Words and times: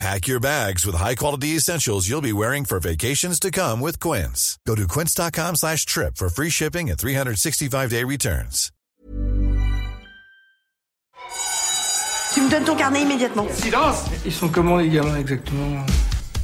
Pack 0.00 0.26
your 0.26 0.40
bags 0.40 0.84
with 0.84 0.96
high-quality 0.96 1.56
essentials 1.56 2.08
you'll 2.08 2.20
be 2.20 2.32
wearing 2.32 2.64
for 2.64 2.80
vacations 2.80 3.38
to 3.40 3.50
come 3.50 3.80
with 3.80 3.98
Quince. 4.00 4.58
Go 4.66 4.74
to 4.74 4.86
quince.com 4.88 5.54
slash 5.56 5.86
trip 5.86 6.16
for 6.16 6.28
free 6.28 6.50
shipping 6.50 6.90
and 6.90 6.98
365-day 6.98 8.04
returns. 8.04 8.70
Tu 12.34 12.40
me 12.42 12.50
donnes 12.50 12.64
ton 12.64 12.74
carnet 12.76 13.02
immédiatement. 13.02 13.46
Silence 13.52 14.04
Ils 14.26 14.32
sont 14.32 14.48
comment 14.48 14.76
les 14.78 14.88
gamins 14.88 15.16
exactement? 15.16 15.86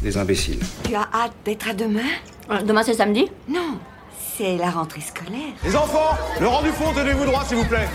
Des 0.02 0.16
imbéciles. 0.16 0.60
Tu 0.84 0.94
as 0.94 1.08
hâte 1.12 1.32
d'être 1.44 1.68
à 1.68 1.74
demain? 1.74 2.06
Euh, 2.50 2.62
Demain 2.62 2.82
c'est 2.84 2.94
samedi? 2.94 3.28
Non, 3.48 3.78
c'est 4.36 4.56
la 4.56 4.70
rentrée 4.70 5.00
scolaire. 5.00 5.52
Les 5.64 5.74
enfants, 5.74 6.16
le 6.40 6.46
rang 6.46 6.62
du 6.62 6.70
fond, 6.70 6.92
tenez-vous 6.94 7.24
droit 7.26 7.44
s'il 7.44 7.56
vous 7.58 7.64
plaît. 7.66 7.88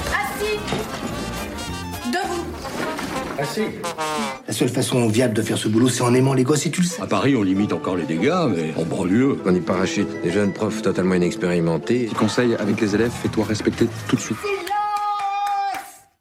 La 3.38 4.54
seule 4.54 4.70
façon 4.70 5.08
viable 5.08 5.34
de 5.34 5.42
faire 5.42 5.58
ce 5.58 5.68
boulot, 5.68 5.90
c'est 5.90 6.04
en 6.04 6.14
aimant 6.14 6.34
les 6.34 6.44
gosses 6.44 6.66
et 6.66 6.72
tu 6.72 6.82
le 6.82 6.88
sais. 6.88 7.02
À 7.02 7.08
Paris, 7.08 7.36
on 7.36 7.44
limite 7.44 7.74
encore 7.74 7.98
les 7.98 8.06
dégâts, 8.06 8.48
mais 8.50 8.74
en 8.76 8.86
banlieue, 8.86 9.38
On 9.46 9.54
y 9.54 9.60
parachute 9.60 10.08
des 10.22 10.32
jeunes 10.32 10.54
profs 10.54 10.82
totalement 10.82 11.16
inexpérimentés. 11.16 12.08
Conseil 12.18 12.56
avec 12.56 12.80
les 12.80 12.96
élèves, 12.96 13.12
fais-toi 13.12 13.46
respecter 13.46 13.88
tout 14.08 14.16
de 14.16 14.22
suite. 14.22 14.38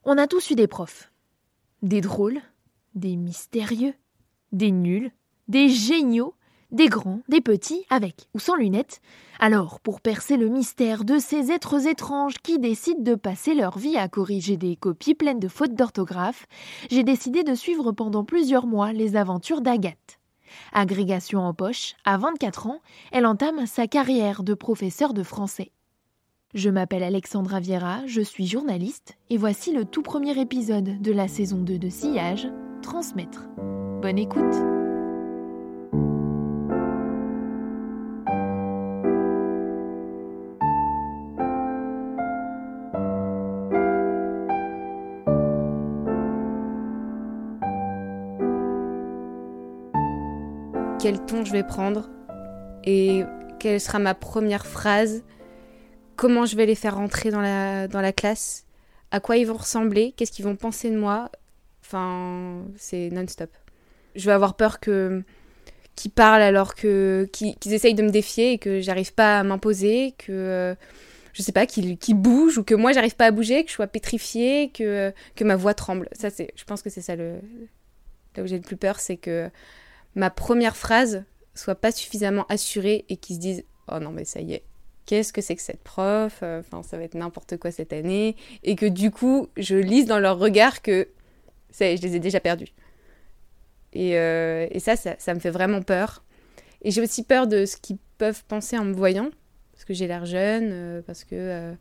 On 0.04 0.18
a 0.18 0.26
tous 0.26 0.50
eu 0.50 0.54
des 0.54 0.66
profs. 0.66 1.12
Des 1.82 2.00
drôles, 2.00 2.40
des 2.94 3.16
mystérieux, 3.16 3.94
des 4.52 4.72
nuls, 4.72 5.10
des 5.48 5.68
géniaux, 5.68 6.34
des 6.74 6.88
grands, 6.88 7.20
des 7.28 7.40
petits, 7.40 7.86
avec 7.88 8.28
ou 8.34 8.38
sans 8.38 8.56
lunettes. 8.56 9.00
Alors, 9.38 9.80
pour 9.80 10.00
percer 10.00 10.36
le 10.36 10.48
mystère 10.48 11.04
de 11.04 11.18
ces 11.18 11.50
êtres 11.50 11.86
étranges 11.86 12.38
qui 12.42 12.58
décident 12.58 13.02
de 13.02 13.14
passer 13.14 13.54
leur 13.54 13.78
vie 13.78 13.96
à 13.96 14.08
corriger 14.08 14.56
des 14.56 14.76
copies 14.76 15.14
pleines 15.14 15.40
de 15.40 15.48
fautes 15.48 15.74
d'orthographe, 15.74 16.46
j'ai 16.90 17.04
décidé 17.04 17.44
de 17.44 17.54
suivre 17.54 17.92
pendant 17.92 18.24
plusieurs 18.24 18.66
mois 18.66 18.92
les 18.92 19.16
aventures 19.16 19.60
d'Agathe. 19.60 20.18
Agrégation 20.72 21.40
en 21.40 21.54
poche, 21.54 21.94
à 22.04 22.18
24 22.18 22.66
ans, 22.66 22.80
elle 23.12 23.26
entame 23.26 23.66
sa 23.66 23.86
carrière 23.86 24.42
de 24.42 24.54
professeur 24.54 25.14
de 25.14 25.22
français. 25.22 25.70
Je 26.54 26.70
m'appelle 26.70 27.02
Alexandra 27.02 27.58
Viera, 27.58 28.06
je 28.06 28.20
suis 28.20 28.46
journaliste 28.46 29.16
et 29.30 29.36
voici 29.36 29.72
le 29.72 29.84
tout 29.84 30.02
premier 30.02 30.38
épisode 30.40 31.02
de 31.02 31.12
la 31.12 31.26
saison 31.26 31.58
2 31.58 31.78
de 31.78 31.88
Sillage, 31.88 32.48
Transmettre. 32.82 33.48
Bonne 34.00 34.18
écoute 34.18 34.83
quel 51.04 51.20
ton 51.26 51.44
je 51.44 51.52
vais 51.52 51.64
prendre 51.64 52.08
et 52.82 53.24
quelle 53.60 53.78
sera 53.78 53.98
ma 53.98 54.14
première 54.14 54.64
phrase, 54.64 55.22
comment 56.16 56.46
je 56.46 56.56
vais 56.56 56.64
les 56.64 56.74
faire 56.74 56.96
rentrer 56.96 57.30
dans 57.30 57.42
la, 57.42 57.88
dans 57.88 58.00
la 58.00 58.14
classe, 58.14 58.64
à 59.10 59.20
quoi 59.20 59.36
ils 59.36 59.46
vont 59.46 59.58
ressembler, 59.58 60.14
qu'est-ce 60.16 60.32
qu'ils 60.32 60.46
vont 60.46 60.56
penser 60.56 60.88
de 60.88 60.96
moi. 60.96 61.30
Enfin, 61.82 62.64
c'est 62.78 63.10
non-stop. 63.10 63.50
Je 64.14 64.24
vais 64.24 64.32
avoir 64.32 64.54
peur 64.54 64.80
que 64.80 65.22
qu'ils 65.94 66.10
parlent 66.10 66.40
alors 66.40 66.74
que 66.74 67.28
qu'ils 67.34 67.74
essayent 67.74 67.92
de 67.92 68.02
me 68.02 68.10
défier 68.10 68.52
et 68.52 68.58
que 68.58 68.80
j'arrive 68.80 69.12
pas 69.12 69.40
à 69.40 69.44
m'imposer, 69.44 70.14
que 70.16 70.74
je 71.34 71.42
sais 71.42 71.52
pas 71.52 71.66
qu'ils 71.66 71.98
qu'ils 71.98 72.16
bougent 72.16 72.56
ou 72.56 72.64
que 72.64 72.74
moi 72.74 72.92
j'arrive 72.92 73.16
pas 73.16 73.26
à 73.26 73.30
bouger, 73.30 73.62
que 73.64 73.68
je 73.68 73.74
sois 73.74 73.88
pétrifiée, 73.88 74.70
que 74.72 75.12
que 75.36 75.44
ma 75.44 75.56
voix 75.56 75.74
tremble. 75.74 76.08
Ça 76.12 76.30
c'est, 76.30 76.50
je 76.56 76.64
pense 76.64 76.80
que 76.80 76.88
c'est 76.88 77.02
ça 77.02 77.14
le 77.14 77.40
là 78.38 78.42
où 78.42 78.46
j'ai 78.46 78.56
le 78.56 78.62
plus 78.62 78.78
peur, 78.78 79.00
c'est 79.00 79.18
que 79.18 79.50
ma 80.14 80.30
première 80.30 80.76
phrase 80.76 81.24
soit 81.54 81.74
pas 81.74 81.92
suffisamment 81.92 82.46
assurée 82.48 83.04
et 83.08 83.16
qu'ils 83.16 83.36
se 83.36 83.40
disent 83.40 83.64
oh 83.92 83.98
non 83.98 84.10
mais 84.10 84.24
ça 84.24 84.40
y 84.40 84.54
est 84.54 84.62
qu'est-ce 85.06 85.32
que 85.32 85.40
c'est 85.40 85.54
que 85.54 85.62
cette 85.62 85.82
prof 85.82 86.42
enfin 86.42 86.82
ça 86.82 86.96
va 86.96 87.04
être 87.04 87.14
n'importe 87.14 87.56
quoi 87.56 87.70
cette 87.70 87.92
année 87.92 88.36
et 88.62 88.74
que 88.76 88.86
du 88.86 89.10
coup 89.10 89.48
je 89.56 89.76
lise 89.76 90.06
dans 90.06 90.18
leur 90.18 90.38
regard 90.38 90.82
que 90.82 91.08
ça 91.74 91.94
je 91.94 92.02
les 92.02 92.16
ai 92.16 92.20
déjà 92.20 92.40
perdus. 92.40 92.72
Et, 93.92 94.18
euh, 94.18 94.66
et 94.70 94.80
ça, 94.80 94.96
ça, 94.96 95.14
ça 95.18 95.34
me 95.34 95.40
fait 95.40 95.50
vraiment 95.50 95.82
peur. 95.82 96.24
Et 96.82 96.90
j'ai 96.90 97.00
aussi 97.00 97.22
peur 97.22 97.46
de 97.46 97.64
ce 97.64 97.76
qu'ils 97.76 97.98
peuvent 98.18 98.44
penser 98.44 98.78
en 98.78 98.84
me 98.84 98.92
voyant 98.92 99.30
parce 99.72 99.84
que 99.84 99.94
j'ai 99.94 100.06
l'air 100.06 100.24
jeune 100.24 100.70
euh, 100.72 101.02
parce 101.02 101.24
que 101.24 101.34
euh, 101.34 101.72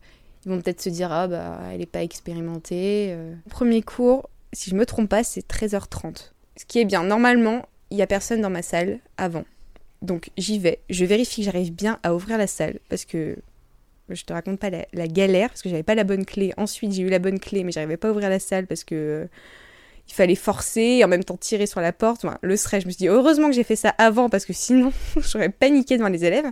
ils 0.44 0.50
vont 0.50 0.60
peut-être 0.60 0.80
se 0.80 0.88
dire 0.88 1.12
ah 1.12 1.28
bah 1.28 1.60
elle 1.72 1.80
est 1.80 1.86
pas 1.86 2.02
expérimentée 2.02 3.10
euh. 3.12 3.34
premier 3.48 3.82
cours 3.82 4.28
si 4.52 4.70
je 4.70 4.74
me 4.74 4.84
trompe 4.84 5.08
pas 5.08 5.22
c'est 5.22 5.48
13h30 5.48 6.32
ce 6.56 6.64
qui 6.64 6.80
est 6.80 6.84
bien. 6.84 7.04
Normalement 7.04 7.66
il 7.90 7.98
y 7.98 8.02
a 8.02 8.06
personne 8.06 8.40
dans 8.40 8.50
ma 8.50 8.62
salle 8.62 8.98
avant. 9.16 9.44
Donc 10.02 10.30
j'y 10.36 10.58
vais, 10.58 10.80
je 10.90 11.04
vérifie 11.04 11.42
que 11.42 11.46
j'arrive 11.46 11.72
bien 11.72 11.98
à 12.02 12.14
ouvrir 12.14 12.38
la 12.38 12.46
salle 12.46 12.78
parce 12.88 13.04
que 13.04 13.36
je 14.10 14.22
te 14.24 14.32
raconte 14.32 14.58
pas 14.58 14.70
la, 14.70 15.08
galère 15.08 15.48
parce 15.48 15.62
que 15.62 15.70
j'avais 15.70 15.82
pas 15.82 15.94
la 15.94 16.04
bonne 16.04 16.26
clé. 16.26 16.52
Ensuite, 16.56 16.92
j'ai 16.92 17.02
eu 17.02 17.08
la 17.08 17.18
bonne 17.18 17.40
clé 17.40 17.64
mais 17.64 17.72
j'arrivais 17.72 17.96
pas 17.96 18.08
à 18.08 18.10
ouvrir 18.10 18.28
la 18.28 18.38
salle 18.38 18.66
parce 18.66 18.84
que 18.84 19.28
il 20.08 20.12
fallait 20.12 20.34
forcer 20.34 20.80
et 20.80 21.04
en 21.04 21.08
même 21.08 21.24
temps 21.24 21.36
tirer 21.36 21.66
sur 21.66 21.80
la 21.80 21.92
porte. 21.92 22.26
Le 22.42 22.56
stress, 22.56 22.82
je 22.82 22.86
me 22.86 22.92
suis 22.92 22.98
dit 22.98 23.08
heureusement 23.08 23.48
que 23.48 23.54
j'ai 23.54 23.64
fait 23.64 23.76
ça 23.76 23.94
avant 23.96 24.28
parce 24.28 24.44
que 24.44 24.52
sinon 24.52 24.92
j'aurais 25.16 25.48
paniqué 25.48 25.96
devant 25.96 26.08
les 26.08 26.24
élèves. 26.24 26.50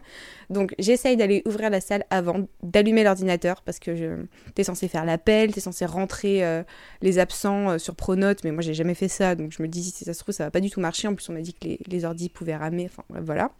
Donc 0.48 0.74
j'essaye 0.78 1.16
d'aller 1.16 1.42
ouvrir 1.44 1.68
la 1.68 1.80
salle 1.80 2.04
avant, 2.10 2.46
d'allumer 2.62 3.04
l'ordinateur 3.04 3.62
parce 3.62 3.78
que 3.78 3.94
je... 3.94 4.24
t'es 4.54 4.64
censé 4.64 4.88
faire 4.88 5.04
l'appel, 5.04 5.52
t'es 5.52 5.60
censé 5.60 5.84
rentrer 5.84 6.44
euh, 6.44 6.62
les 7.02 7.18
absents 7.18 7.70
euh, 7.70 7.78
sur 7.78 7.94
Pronote, 7.94 8.42
mais 8.44 8.52
moi 8.52 8.62
j'ai 8.62 8.74
jamais 8.74 8.94
fait 8.94 9.08
ça, 9.08 9.34
donc 9.34 9.52
je 9.52 9.62
me 9.62 9.68
dis 9.68 9.84
si 9.84 10.04
ça 10.04 10.14
se 10.14 10.20
trouve 10.20 10.34
ça 10.34 10.44
va 10.44 10.50
pas 10.50 10.60
du 10.60 10.70
tout 10.70 10.80
marcher. 10.80 11.08
En 11.08 11.14
plus 11.14 11.28
on 11.28 11.34
m'a 11.34 11.40
dit 11.40 11.52
que 11.52 11.66
les, 11.66 11.78
les 11.86 12.04
ordis 12.04 12.30
pouvaient 12.30 12.56
ramer, 12.56 12.90
enfin 12.90 13.04
voilà. 13.22 13.50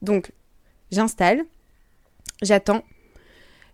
Donc 0.00 0.32
j'installe, 0.92 1.42
j'attends, 2.42 2.84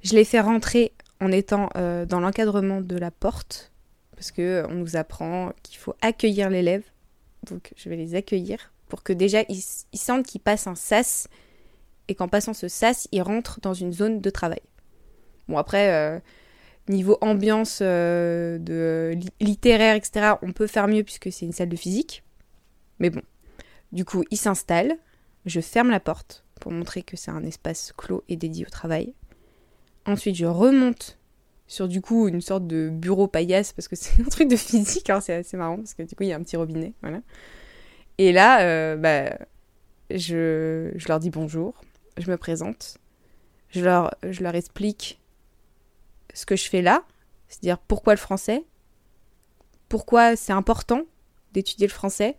je 0.03 0.15
les 0.15 0.25
fais 0.25 0.41
rentrer 0.41 0.93
en 1.21 1.31
étant 1.33 1.69
euh, 1.77 2.07
dans 2.07 2.21
l'encadrement 2.21 2.81
de 2.81 2.97
la 2.97 3.11
porte 3.11 3.73
parce 4.17 4.33
que 4.33 4.43
euh, 4.43 4.67
nous 4.69 4.97
apprend 4.97 5.53
qu'il 5.63 5.79
faut 5.79 5.95
accueillir 6.01 6.51
l'élève. 6.51 6.83
Donc 7.45 7.73
je 7.77 7.89
vais 7.89 7.97
les 7.97 8.15
accueillir 8.15 8.73
pour 8.89 9.03
que 9.03 9.13
déjà 9.13 9.43
ils, 9.49 9.63
sentent 9.99 10.27
qu'ils 10.27 10.41
passent 10.41 10.67
un 10.67 10.75
sas 10.75 11.29
et 12.09 12.15
qu'en 12.15 12.29
passant 12.29 12.55
ce 12.55 12.69
sas, 12.69 13.09
ils 13.13 13.23
rentrent 13.23 13.61
dans 13.61 13.75
une 13.75 13.93
zone 13.93 14.21
de 14.21 14.31
travail. 14.31 14.61
Bon 15.49 15.59
après, 15.59 15.93
euh, 15.93 16.19
niveau 16.89 17.19
ambiance 17.21 17.81
euh, 17.83 19.15
littéraire, 19.41 19.97
etc., 19.97 20.35
on 20.43 20.53
peut 20.53 20.67
faire 20.67 20.89
mieux 20.89 21.03
puisque 21.05 21.33
c'est 21.33 21.47
une 21.47 21.53
salle 21.53 21.69
de 21.69 21.77
physique. 21.77 22.23
Mais 22.99 23.11
bon, 23.11 23.23
du 23.93 24.05
coup, 24.05 24.25
ils 24.31 24.39
s'installent, 24.39 24.97
je 25.45 25.61
ferme 25.61 25.91
la 25.91 26.01
porte 26.01 26.45
pour 26.61 26.73
montrer 26.73 27.03
que 27.03 27.17
c'est 27.17 27.31
un 27.31 27.45
espace 27.45 27.93
clos 27.97 28.25
et 28.29 28.37
dédié 28.37 28.67
au 28.67 28.71
travail. 28.71 29.15
Ensuite, 30.07 30.37
je 30.37 30.47
remonte 30.47 31.19
sur 31.67 31.89
du 31.89 32.01
coup 32.01 32.29
une 32.29 32.41
sorte 32.41 32.67
de 32.67 32.89
bureau 32.89 33.27
paillasse 33.27 33.73
parce 33.73 33.89
que 33.89 33.97
c'est 33.97 34.21
un 34.21 34.25
truc 34.25 34.49
de 34.49 34.57
physique, 34.57 35.11
hein, 35.11 35.21
c'est 35.21 35.35
assez 35.35 35.57
marrant 35.57 35.77
parce 35.77 35.95
que 35.95 36.03
du 36.03 36.15
coup 36.15 36.23
il 36.23 36.29
y 36.29 36.33
a 36.33 36.37
un 36.37 36.43
petit 36.43 36.57
robinet, 36.57 36.93
voilà. 37.03 37.21
Et 38.19 38.33
là, 38.33 38.63
euh, 38.63 38.97
bah, 38.97 39.37
je, 40.11 40.91
je 40.95 41.09
leur 41.09 41.21
dis 41.21 41.31
bonjour, 41.31 41.75
je 42.17 42.31
me 42.31 42.37
présente, 42.37 42.99
je 43.71 43.85
leur, 43.85 44.15
je 44.23 44.43
leur 44.43 44.55
explique 44.55 45.21
ce 46.33 46.47
que 46.47 46.57
je 46.57 46.69
fais 46.69 46.83
là, 46.83 47.05
c'est-à-dire 47.49 47.79
pourquoi 47.79 48.15
le 48.15 48.19
français, 48.19 48.65
pourquoi 49.89 50.37
c'est 50.37 50.53
important 50.53 51.03
d'étudier 51.53 51.87
le 51.87 51.93
français. 51.93 52.37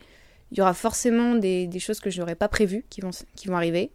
Il 0.52 0.58
y 0.58 0.62
aura 0.62 0.74
forcément 0.74 1.36
des, 1.36 1.68
des 1.68 1.80
choses 1.80 2.00
que 2.00 2.10
je 2.10 2.20
n'aurais 2.20 2.36
pas 2.36 2.48
prévues 2.48 2.86
qui 2.90 3.02
vont, 3.02 3.12
qui 3.36 3.48
vont 3.48 3.58
arriver. 3.58 3.92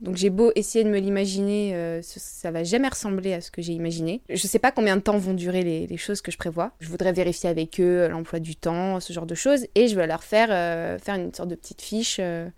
Donc 0.00 0.16
j'ai 0.16 0.30
beau 0.30 0.52
essayer 0.54 0.84
de 0.84 0.90
me 0.90 0.98
l'imaginer, 0.98 1.74
euh, 1.74 2.00
ça, 2.02 2.50
va 2.50 2.64
jamais 2.64 2.88
ressembler 2.88 3.32
à 3.32 3.40
ce 3.40 3.50
que 3.50 3.62
j'ai 3.62 3.72
imaginé. 3.72 4.20
Je 4.28 4.46
sais 4.46 4.58
pas 4.58 4.70
combien 4.70 4.96
de 4.96 5.00
temps 5.00 5.16
vont 5.16 5.32
durer 5.32 5.62
les, 5.62 5.96
choses 5.96 6.20
que 6.20 6.30
je 6.30 6.36
prévois. 6.36 6.72
Je 6.80 6.88
voudrais 6.88 7.12
vérifier 7.12 7.48
avec 7.48 7.80
eux 7.80 8.06
l'emploi 8.08 8.38
du 8.38 8.56
temps, 8.56 9.00
ce 9.00 9.12
genre 9.12 9.26
de 9.26 9.34
choses, 9.34 9.66
et 9.74 9.88
je 9.88 9.96
vais 9.96 10.06
leur 10.06 10.22
faire 10.22 10.48
euh, 10.50 10.98
faire 10.98 11.14
une 11.14 11.32
sorte 11.32 11.48
de 11.48 11.54
petite 11.54 11.80
fiche. 11.80 12.18
euh. 12.20 12.48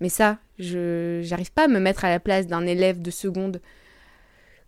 Mais 0.00 0.08
ça, 0.08 0.38
je 0.58 1.20
j'arrive 1.22 1.52
pas 1.52 1.64
à 1.64 1.68
me 1.68 1.78
mettre 1.78 2.04
à 2.04 2.10
la 2.10 2.18
place 2.20 2.46
d'un 2.46 2.66
élève 2.66 3.00
de 3.00 3.10
seconde. 3.10 3.60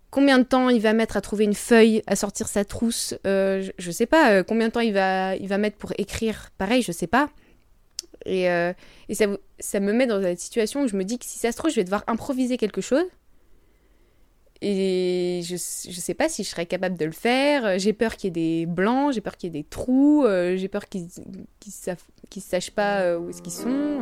Combien 0.09 0.39
de 0.39 0.43
temps 0.43 0.69
il 0.69 0.81
va 0.81 0.93
mettre 0.93 1.17
à 1.17 1.21
trouver 1.21 1.43
une 1.43 1.53
feuille, 1.53 2.01
à 2.07 2.15
sortir 2.15 2.47
sa 2.47 2.63
trousse 2.63 3.13
euh, 3.25 3.61
je, 3.61 3.71
je 3.77 3.91
sais 3.91 4.05
pas. 4.05 4.31
euh, 4.31 4.43
combien 4.43 4.67
de 4.69 4.71
temps 4.71 4.79
il 4.79 4.93
va 4.93 5.35
il 5.35 5.47
va 5.47 5.57
mettre 5.57 5.77
pour 5.77 5.91
écrire 5.97 6.49
Pareil, 6.57 6.81
je 6.81 6.93
sais 6.93 7.07
pas. 7.07 7.29
Et, 8.25 8.49
euh, 8.49 8.73
et 9.09 9.15
ça, 9.15 9.25
ça 9.59 9.79
me 9.79 9.93
met 9.93 10.07
dans 10.07 10.21
une 10.21 10.37
situation 10.37 10.83
où 10.83 10.87
je 10.87 10.95
me 10.95 11.03
dis 11.03 11.17
que 11.19 11.25
si 11.25 11.39
ça 11.39 11.51
se 11.51 11.57
trouve, 11.57 11.71
je 11.71 11.75
vais 11.75 11.83
devoir 11.83 12.03
improviser 12.07 12.57
quelque 12.57 12.81
chose. 12.81 13.05
Et 14.61 15.41
je, 15.43 15.55
je 15.55 15.99
sais 15.99 16.15
pas 16.15 16.29
si 16.29 16.43
je 16.43 16.49
serais 16.49 16.65
capable 16.65 16.97
de 16.97 17.05
le 17.05 17.11
faire. 17.11 17.77
J'ai 17.77 17.93
peur 17.93 18.15
qu'il 18.15 18.27
y 18.27 18.29
ait 18.29 18.65
des 18.65 18.65
blancs, 18.65 19.13
j'ai 19.13 19.21
peur 19.21 19.37
qu'il 19.37 19.53
y 19.53 19.57
ait 19.57 19.61
des 19.61 19.67
trous, 19.67 20.25
euh, 20.25 20.57
j'ai 20.57 20.67
peur 20.67 20.87
qu'ils 20.89 21.05
ne 21.05 22.41
sachent 22.41 22.71
pas 22.71 23.01
euh, 23.01 23.19
où 23.19 23.29
est-ce 23.29 23.41
qu'ils 23.41 23.53
sont. 23.53 24.01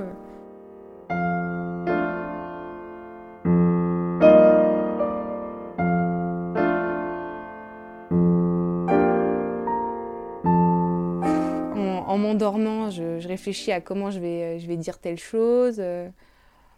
En, 12.15 12.17
en 12.17 12.17
m'endormant, 12.17 12.89
je, 12.89 13.27
réfléchis 13.27 13.71
à 13.71 13.81
comment 13.81 14.09
je 14.09 14.19
vais, 14.19 14.77
dire 14.77 14.99
telle 14.99 15.19
chose. 15.19 15.81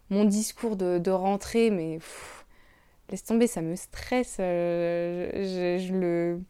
Mon 0.10 0.26
discours 0.26 0.76
de, 0.76 1.12
rentrée, 1.12 1.70
mais... 1.70 2.00
Laisse 3.10 3.24
tomber, 3.24 3.48
ça 3.48 3.62
me 3.62 3.76
stresse. 3.76 4.38
Euh, 4.42 5.78
je, 5.80 5.94
le, 5.94 6.42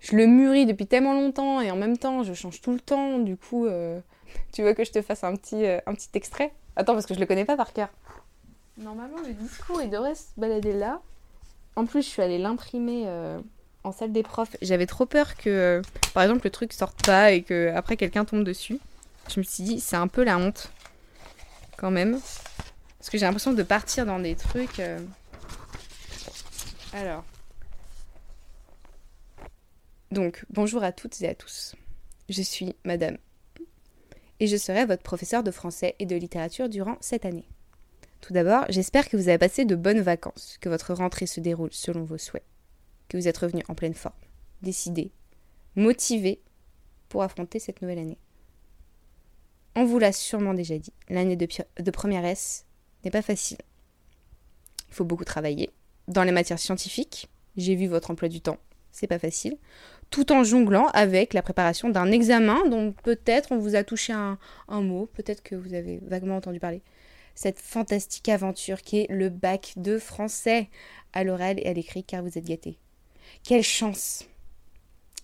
je 0.00 0.16
mûris 0.16 0.66
depuis 0.66 0.86
tellement 0.86 1.14
longtemps 1.14 1.60
et 1.60 1.70
en 1.70 1.76
même 1.76 1.96
temps, 1.96 2.24
je 2.24 2.32
change 2.32 2.60
tout 2.60 2.72
le 2.72 2.80
temps. 2.80 3.20
Du 3.20 3.36
coup, 3.36 3.66
euh, 3.66 4.00
tu 4.52 4.64
veux 4.64 4.74
que 4.74 4.84
je 4.84 4.90
te 4.90 5.00
fasse 5.00 5.22
un 5.22 5.36
petit, 5.36 5.64
euh, 5.64 5.78
extrait? 6.14 6.52
Attends, 6.74 6.94
parce 6.94 7.06
que 7.06 7.14
je 7.14 7.20
le 7.20 7.26
connais 7.26 7.44
pas 7.44 7.56
par 7.56 7.72
cœur. 7.72 7.88
Normalement, 8.78 9.18
le 9.24 9.32
discours, 9.32 9.80
il 9.80 9.90
devrait 9.90 10.16
se 10.16 10.24
balader 10.36 10.72
là. 10.72 11.00
En 11.76 11.86
plus, 11.86 12.02
je 12.02 12.08
suis 12.08 12.22
allée 12.22 12.38
l'imprimer 12.38 13.06
en 13.84 13.92
salle 13.92 14.12
des 14.12 14.22
profs. 14.22 14.56
J'avais 14.62 14.86
trop 14.86 15.06
peur 15.06 15.36
que, 15.36 15.82
par 16.14 16.22
exemple, 16.22 16.42
le 16.44 16.50
truc 16.50 16.72
sorte 16.72 17.04
pas 17.04 17.32
et 17.32 17.42
que 17.42 17.72
après 17.74 17.96
quelqu'un 17.96 18.24
tombe 18.24 18.44
dessus. 18.44 18.78
Je 19.32 19.40
me 19.40 19.44
suis 19.44 19.62
dit, 19.62 19.80
c'est 19.80 19.96
un 19.96 20.08
peu 20.08 20.24
la 20.24 20.38
honte, 20.38 20.70
quand 21.76 21.90
même. 21.90 22.20
Parce 22.98 23.10
que 23.10 23.18
j'ai 23.18 23.26
l'impression 23.26 23.52
de 23.52 23.62
partir 23.62 24.06
dans 24.06 24.18
des 24.18 24.36
trucs. 24.36 24.80
Alors. 26.92 27.24
Donc, 30.10 30.44
bonjour 30.50 30.84
à 30.84 30.92
toutes 30.92 31.20
et 31.22 31.28
à 31.28 31.34
tous. 31.34 31.74
Je 32.28 32.42
suis 32.42 32.76
Madame. 32.84 33.16
Et 34.40 34.46
je 34.46 34.56
serai 34.56 34.84
votre 34.84 35.02
professeur 35.02 35.42
de 35.42 35.50
français 35.50 35.94
et 35.98 36.06
de 36.06 36.16
littérature 36.16 36.68
durant 36.68 36.96
cette 37.00 37.24
année. 37.24 37.46
Tout 38.20 38.32
d'abord, 38.32 38.64
j'espère 38.68 39.08
que 39.08 39.16
vous 39.16 39.28
avez 39.28 39.38
passé 39.38 39.64
de 39.64 39.74
bonnes 39.74 40.00
vacances, 40.00 40.58
que 40.60 40.68
votre 40.68 40.94
rentrée 40.94 41.26
se 41.26 41.40
déroule 41.40 41.72
selon 41.72 42.04
vos 42.04 42.18
souhaits, 42.18 42.44
que 43.12 43.18
vous 43.18 43.28
êtes 43.28 43.36
revenu 43.36 43.62
en 43.68 43.74
pleine 43.74 43.92
forme, 43.92 44.16
décidé, 44.62 45.12
motivé 45.76 46.40
pour 47.10 47.22
affronter 47.22 47.58
cette 47.58 47.82
nouvelle 47.82 47.98
année. 47.98 48.16
On 49.76 49.84
vous 49.84 49.98
l'a 49.98 50.12
sûrement 50.12 50.54
déjà 50.54 50.78
dit, 50.78 50.94
l'année 51.10 51.36
de, 51.36 51.90
première 51.90 52.24
S 52.24 52.64
n'est 53.04 53.10
pas 53.10 53.20
facile. 53.20 53.58
Il 54.88 54.94
faut 54.94 55.04
beaucoup 55.04 55.26
travailler, 55.26 55.70
dans 56.08 56.24
les 56.24 56.32
matières 56.32 56.58
scientifiques. 56.58 57.28
J'ai 57.58 57.74
vu 57.74 57.86
votre 57.86 58.10
emploi 58.10 58.30
du 58.30 58.40
temps, 58.40 58.56
c'est 58.92 59.06
pas 59.06 59.18
facile. 59.18 59.58
Tout 60.08 60.32
en 60.32 60.42
jonglant 60.42 60.86
avec 60.94 61.34
la 61.34 61.42
préparation 61.42 61.90
d'un 61.90 62.10
examen 62.10 62.66
dont 62.66 62.92
peut-être 62.92 63.52
on 63.52 63.58
vous 63.58 63.76
a 63.76 63.84
touché 63.84 64.14
un, 64.14 64.38
un 64.68 64.80
mot, 64.80 65.04
peut-être 65.04 65.42
que 65.42 65.54
vous 65.54 65.74
avez 65.74 65.98
vaguement 66.06 66.36
entendu 66.36 66.60
parler. 66.60 66.80
Cette 67.34 67.58
fantastique 67.58 68.30
aventure 68.30 68.80
qui 68.80 69.00
est 69.00 69.06
le 69.10 69.28
bac 69.28 69.74
de 69.76 69.98
français 69.98 70.70
à 71.12 71.24
l'oral 71.24 71.60
et 71.60 71.66
à 71.66 71.74
l'écrit 71.74 72.04
car 72.04 72.22
vous 72.22 72.38
êtes 72.38 72.46
gâtés. 72.46 72.78
Quelle 73.44 73.62
chance 73.62 74.24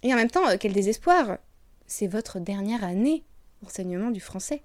Et 0.02 0.12
en 0.12 0.16
même 0.16 0.31
temps, 0.31 0.56
quel 0.58 0.72
désespoir 0.72 1.38
C'est 1.87 2.06
votre 2.06 2.40
dernière 2.40 2.84
année 2.84 3.25
d'enseignement 3.62 4.10
du 4.10 4.20
français. 4.20 4.62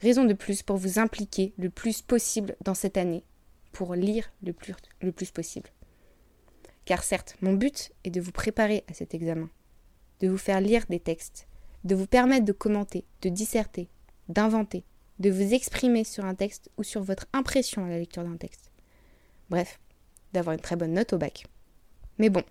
Raison 0.00 0.24
de 0.24 0.34
plus 0.34 0.62
pour 0.62 0.76
vous 0.76 0.98
impliquer 0.98 1.52
le 1.58 1.70
plus 1.70 2.02
possible 2.02 2.56
dans 2.64 2.74
cette 2.74 2.96
année 2.96 3.24
pour 3.72 3.94
lire 3.94 4.30
le 4.42 4.52
plus, 4.52 4.74
le 5.00 5.12
plus 5.12 5.30
possible. 5.30 5.70
Car 6.84 7.02
certes, 7.02 7.36
mon 7.40 7.54
but 7.54 7.92
est 8.04 8.10
de 8.10 8.20
vous 8.20 8.32
préparer 8.32 8.84
à 8.88 8.94
cet 8.94 9.14
examen, 9.14 9.48
de 10.20 10.28
vous 10.28 10.38
faire 10.38 10.60
lire 10.60 10.84
des 10.88 11.00
textes, 11.00 11.46
de 11.84 11.94
vous 11.94 12.06
permettre 12.06 12.44
de 12.44 12.52
commenter, 12.52 13.04
de 13.22 13.28
disserter, 13.28 13.88
d'inventer, 14.28 14.84
de 15.18 15.30
vous 15.30 15.54
exprimer 15.54 16.04
sur 16.04 16.24
un 16.24 16.34
texte 16.34 16.70
ou 16.76 16.82
sur 16.82 17.02
votre 17.02 17.26
impression 17.32 17.84
à 17.84 17.88
la 17.88 17.98
lecture 17.98 18.24
d'un 18.24 18.36
texte. 18.36 18.70
Bref, 19.50 19.80
d'avoir 20.32 20.54
une 20.54 20.60
très 20.60 20.76
bonne 20.76 20.94
note 20.94 21.12
au 21.12 21.18
bac. 21.18 21.46
Mais 22.18 22.30
bon, 22.30 22.42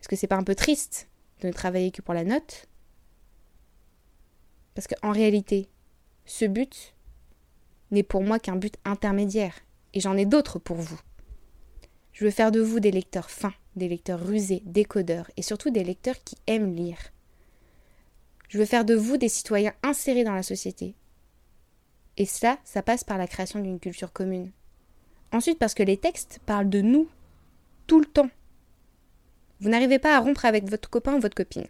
est-ce 0.00 0.08
que 0.08 0.16
c'est 0.16 0.26
pas 0.26 0.36
un 0.36 0.44
peu 0.44 0.54
triste 0.54 1.08
de 1.40 1.48
ne 1.48 1.52
travailler 1.52 1.90
que 1.90 2.02
pour 2.02 2.14
la 2.14 2.24
note? 2.24 2.66
Parce 4.74 4.86
qu'en 4.86 5.12
réalité, 5.12 5.68
ce 6.24 6.44
but 6.44 6.94
n'est 7.90 8.02
pour 8.02 8.22
moi 8.22 8.38
qu'un 8.38 8.56
but 8.56 8.74
intermédiaire 8.84 9.54
et 9.94 10.00
j'en 10.00 10.16
ai 10.16 10.26
d'autres 10.26 10.58
pour 10.58 10.76
vous. 10.76 11.00
Je 12.12 12.24
veux 12.24 12.30
faire 12.30 12.50
de 12.50 12.60
vous 12.60 12.80
des 12.80 12.90
lecteurs 12.90 13.30
fins, 13.30 13.54
des 13.76 13.88
lecteurs 13.88 14.24
rusés, 14.24 14.62
décodeurs, 14.64 15.30
et 15.36 15.42
surtout 15.42 15.70
des 15.70 15.84
lecteurs 15.84 16.22
qui 16.24 16.36
aiment 16.46 16.74
lire. 16.74 16.98
Je 18.48 18.58
veux 18.58 18.64
faire 18.64 18.84
de 18.84 18.94
vous 18.94 19.16
des 19.16 19.28
citoyens 19.28 19.74
insérés 19.82 20.24
dans 20.24 20.34
la 20.34 20.42
société. 20.42 20.94
Et 22.16 22.24
ça, 22.24 22.58
ça 22.64 22.82
passe 22.82 23.04
par 23.04 23.18
la 23.18 23.26
création 23.26 23.60
d'une 23.60 23.80
culture 23.80 24.12
commune. 24.12 24.50
Ensuite, 25.32 25.58
parce 25.58 25.74
que 25.74 25.82
les 25.82 25.96
textes 25.96 26.40
parlent 26.46 26.70
de 26.70 26.80
nous, 26.80 27.08
tout 27.86 28.00
le 28.00 28.06
temps. 28.06 28.30
Vous 29.60 29.68
n'arrivez 29.68 29.98
pas 29.98 30.16
à 30.16 30.20
rompre 30.20 30.44
avec 30.44 30.68
votre 30.68 30.90
copain 30.90 31.14
ou 31.14 31.20
votre 31.20 31.36
copine. 31.36 31.66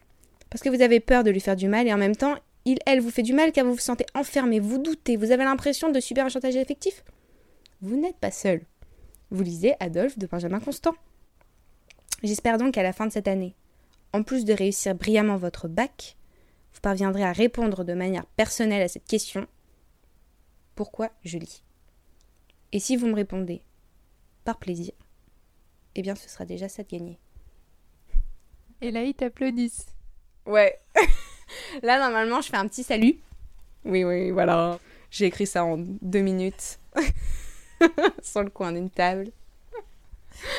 Parce 0.50 0.62
que 0.62 0.68
vous 0.68 0.82
avez 0.82 1.00
peur 1.00 1.24
de 1.24 1.30
lui 1.30 1.40
faire 1.40 1.56
du 1.56 1.68
mal 1.68 1.86
et 1.86 1.92
en 1.92 1.98
même 1.98 2.16
temps, 2.16 2.36
il, 2.64 2.78
elle 2.86 3.00
vous 3.00 3.10
fait 3.10 3.22
du 3.22 3.32
mal 3.32 3.52
car 3.52 3.64
vous 3.64 3.74
vous 3.74 3.78
sentez 3.78 4.06
enfermé, 4.14 4.60
vous 4.60 4.78
doutez, 4.78 5.16
vous 5.16 5.30
avez 5.30 5.44
l'impression 5.44 5.90
de 5.90 6.00
subir 6.00 6.24
un 6.24 6.28
chantage 6.28 6.56
affectif 6.56 7.04
vous 7.82 7.96
n'êtes 7.96 8.16
pas 8.16 8.30
seul. 8.30 8.64
Vous 9.30 9.42
lisez 9.42 9.74
Adolphe 9.80 10.18
de 10.18 10.26
Benjamin 10.26 10.60
Constant. 10.60 10.94
J'espère 12.22 12.56
donc 12.56 12.74
qu'à 12.74 12.82
la 12.82 12.94
fin 12.94 13.06
de 13.06 13.12
cette 13.12 13.28
année, 13.28 13.54
en 14.12 14.22
plus 14.22 14.44
de 14.44 14.54
réussir 14.54 14.94
brillamment 14.94 15.36
votre 15.36 15.68
bac, 15.68 16.16
vous 16.72 16.80
parviendrez 16.80 17.22
à 17.22 17.32
répondre 17.32 17.84
de 17.84 17.92
manière 17.92 18.24
personnelle 18.26 18.82
à 18.82 18.88
cette 18.88 19.04
question 19.04 19.46
pourquoi 20.74 21.10
je 21.24 21.38
lis? 21.38 21.62
Et 22.72 22.80
si 22.80 22.96
vous 22.96 23.06
me 23.06 23.14
répondez 23.14 23.62
par 24.44 24.58
plaisir, 24.58 24.92
eh 25.94 26.02
bien 26.02 26.14
ce 26.14 26.28
sera 26.28 26.44
déjà 26.44 26.68
ça 26.68 26.82
de 26.82 26.88
gagner. 26.88 27.18
Et 28.82 28.90
là, 28.90 29.02
ils 29.02 29.14
t'applaudissent. 29.14 29.86
Ouais. 30.44 30.78
là, 31.82 31.98
normalement, 31.98 32.40
je 32.40 32.48
fais 32.48 32.56
un 32.56 32.68
petit 32.68 32.82
salut. 32.82 33.16
Oui, 33.84 34.04
oui, 34.04 34.30
voilà. 34.30 34.78
J'ai 35.10 35.26
écrit 35.26 35.46
ça 35.46 35.64
en 35.64 35.76
deux 35.78 36.20
minutes. 36.20 36.78
sur 38.22 38.42
le 38.42 38.50
coin 38.50 38.72
d'une 38.72 38.90
table. 38.90 39.28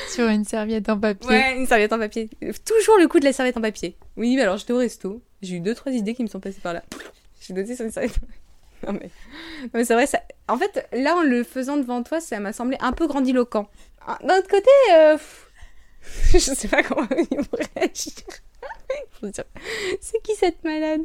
Sur 0.10 0.28
une 0.28 0.46
serviette 0.46 0.90
en 0.90 1.00
papier. 1.00 1.30
Ouais, 1.30 1.58
une 1.58 1.68
serviette 1.68 1.94
en 1.94 2.00
papier. 2.00 2.30
Toujours 2.66 2.98
le 2.98 3.08
coup 3.08 3.20
de 3.20 3.26
la 3.26 3.34
serviette 3.34 3.58
en 3.58 3.62
papier. 3.62 3.96
Oui, 4.16 4.36
mais 4.36 4.42
alors 4.42 4.58
j'étais 4.58 4.74
au 4.74 4.78
resto. 4.78 5.22
J'ai 5.42 5.56
eu 5.58 5.60
deux, 5.60 5.76
trois 5.76 5.92
idées 5.92 6.16
qui 6.16 6.24
me 6.24 6.28
sont 6.28 6.40
passées 6.40 6.62
par 6.62 6.74
là. 6.74 6.84
J'ai 7.40 7.54
noté 7.54 7.76
sur 7.76 7.86
une 7.86 7.92
serviette. 7.92 8.18
Non 8.86 8.94
mais, 8.94 9.10
non 9.64 9.70
mais 9.74 9.86
c'est 9.86 9.96
vrai, 9.96 10.06
ça... 10.06 10.22
en 10.48 10.56
fait, 10.56 10.88
là, 10.94 11.16
en 11.16 11.24
le 11.24 11.44
faisant 11.44 11.78
devant 11.78 12.04
toi, 12.04 12.20
ça 12.20 12.40
m'a 12.40 12.54
semblé 12.54 12.78
un 12.80 12.92
peu 12.92 13.08
grandiloquent. 13.08 13.68
Ah, 14.06 14.20
d'un 14.24 14.38
autre 14.38 14.48
côté, 14.48 14.70
euh... 14.94 15.18
je 16.32 16.38
sais 16.40 16.68
pas 16.68 16.84
comment 16.84 17.08
ils 17.32 17.38
vont 17.38 17.58
réagir. 17.76 18.14
c'est 20.02 20.22
qui 20.22 20.36
cette 20.36 20.64
malade? 20.64 21.02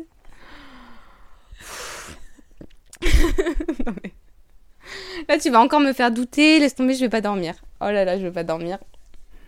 Non 3.87 3.95
mais. 4.03 4.13
Là, 5.29 5.39
tu 5.39 5.51
vas 5.51 5.61
encore 5.61 5.81
me 5.81 5.93
faire 5.93 6.11
douter. 6.11 6.59
Laisse 6.59 6.75
tomber, 6.75 6.95
je 6.95 7.01
vais 7.01 7.09
pas 7.09 7.21
dormir. 7.21 7.55
Oh 7.81 7.87
là 7.87 8.05
là, 8.05 8.19
je 8.19 8.23
vais 8.25 8.31
pas 8.31 8.45
dormir. 8.45 8.79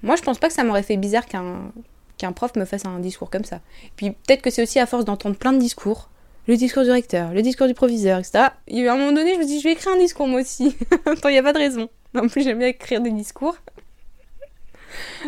Moi, 0.02 0.16
je 0.16 0.23
pense 0.23 0.38
pas 0.38 0.49
que 0.49 0.54
ça 0.54 0.64
m'aurait 0.64 0.82
fait 0.82 0.96
bizarre 0.96 1.26
qu'un 1.26 2.32
prof 2.32 2.56
me 2.56 2.64
fasse 2.64 2.84
un 2.84 2.99
discours 2.99 3.30
comme 3.30 3.44
ça. 3.44 3.61
Puis 3.96 4.11
peut-être 4.11 4.42
que 4.42 4.50
c'est 4.50 4.62
aussi 4.62 4.78
à 4.78 4.87
force 4.87 5.04
d'entendre 5.04 5.37
plein 5.37 5.52
de 5.52 5.58
discours. 5.58 6.08
Le 6.46 6.56
discours 6.56 6.84
du 6.84 6.90
recteur, 6.90 7.32
le 7.32 7.40
discours 7.40 7.66
du 7.66 7.75
proviseur, 7.75 8.18
etc. 8.18 8.49
Il 8.68 8.78
y 8.78 8.87
a 8.87 8.92
un 8.92 8.96
moment 8.96 9.12
donné, 9.12 9.34
je 9.34 9.38
me 9.38 9.46
dis, 9.46 9.61
je 9.61 9.64
vais 9.64 9.73
écrire 9.73 9.94
un 9.94 9.99
discours 9.99 10.28
moi 10.28 10.42
aussi. 10.42 10.76
Attends, 11.06 11.30
il 11.30 11.32
n'y 11.32 11.38
a 11.38 11.42
pas 11.42 11.54
de 11.54 11.58
raison. 11.58 11.88
En 12.14 12.28
plus, 12.28 12.42
j'aime 12.42 12.58
bien 12.58 12.68
écrire 12.68 13.00
des 13.00 13.11
discours. 13.11 13.56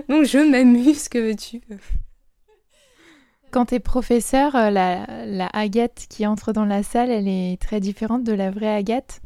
Donc, 0.09 0.25
je 0.25 0.39
m'amuse, 0.39 1.09
que 1.09 1.19
veux-tu? 1.19 1.61
Quand 3.51 3.67
t'es 3.67 3.81
professeur, 3.81 4.55
euh, 4.55 4.71
la, 4.71 5.07
la 5.25 5.47
Agathe 5.53 6.07
qui 6.09 6.27
entre 6.27 6.53
dans 6.53 6.65
la 6.65 6.83
salle, 6.83 7.11
elle 7.11 7.29
est 7.29 7.61
très 7.61 7.81
différente 7.81 8.25
de 8.25 8.33
la 8.33 8.51
vraie 8.51 8.75
Agathe? 8.75 9.21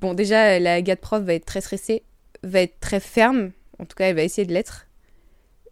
Bon, 0.00 0.14
déjà, 0.14 0.58
la 0.58 0.74
Agathe 0.74 1.00
prof 1.00 1.22
va 1.22 1.34
être 1.34 1.46
très 1.46 1.60
stressée, 1.60 2.02
va 2.42 2.60
être 2.60 2.78
très 2.80 3.00
ferme. 3.00 3.50
En 3.78 3.84
tout 3.84 3.96
cas, 3.96 4.06
elle 4.06 4.16
va 4.16 4.22
essayer 4.22 4.46
de 4.46 4.52
l'être. 4.52 4.86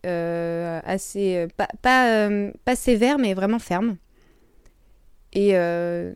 Euh, 0.07 0.81
assez. 0.85 1.37
Euh, 1.37 1.49
pas, 1.57 1.69
pas, 1.83 2.11
euh, 2.11 2.51
pas, 2.65 2.77
sévère, 2.77 3.19
mais 3.19 3.33
vraiment 3.35 3.59
ferme. 3.59 3.97
Et 5.33 5.57
euh, 5.57 6.13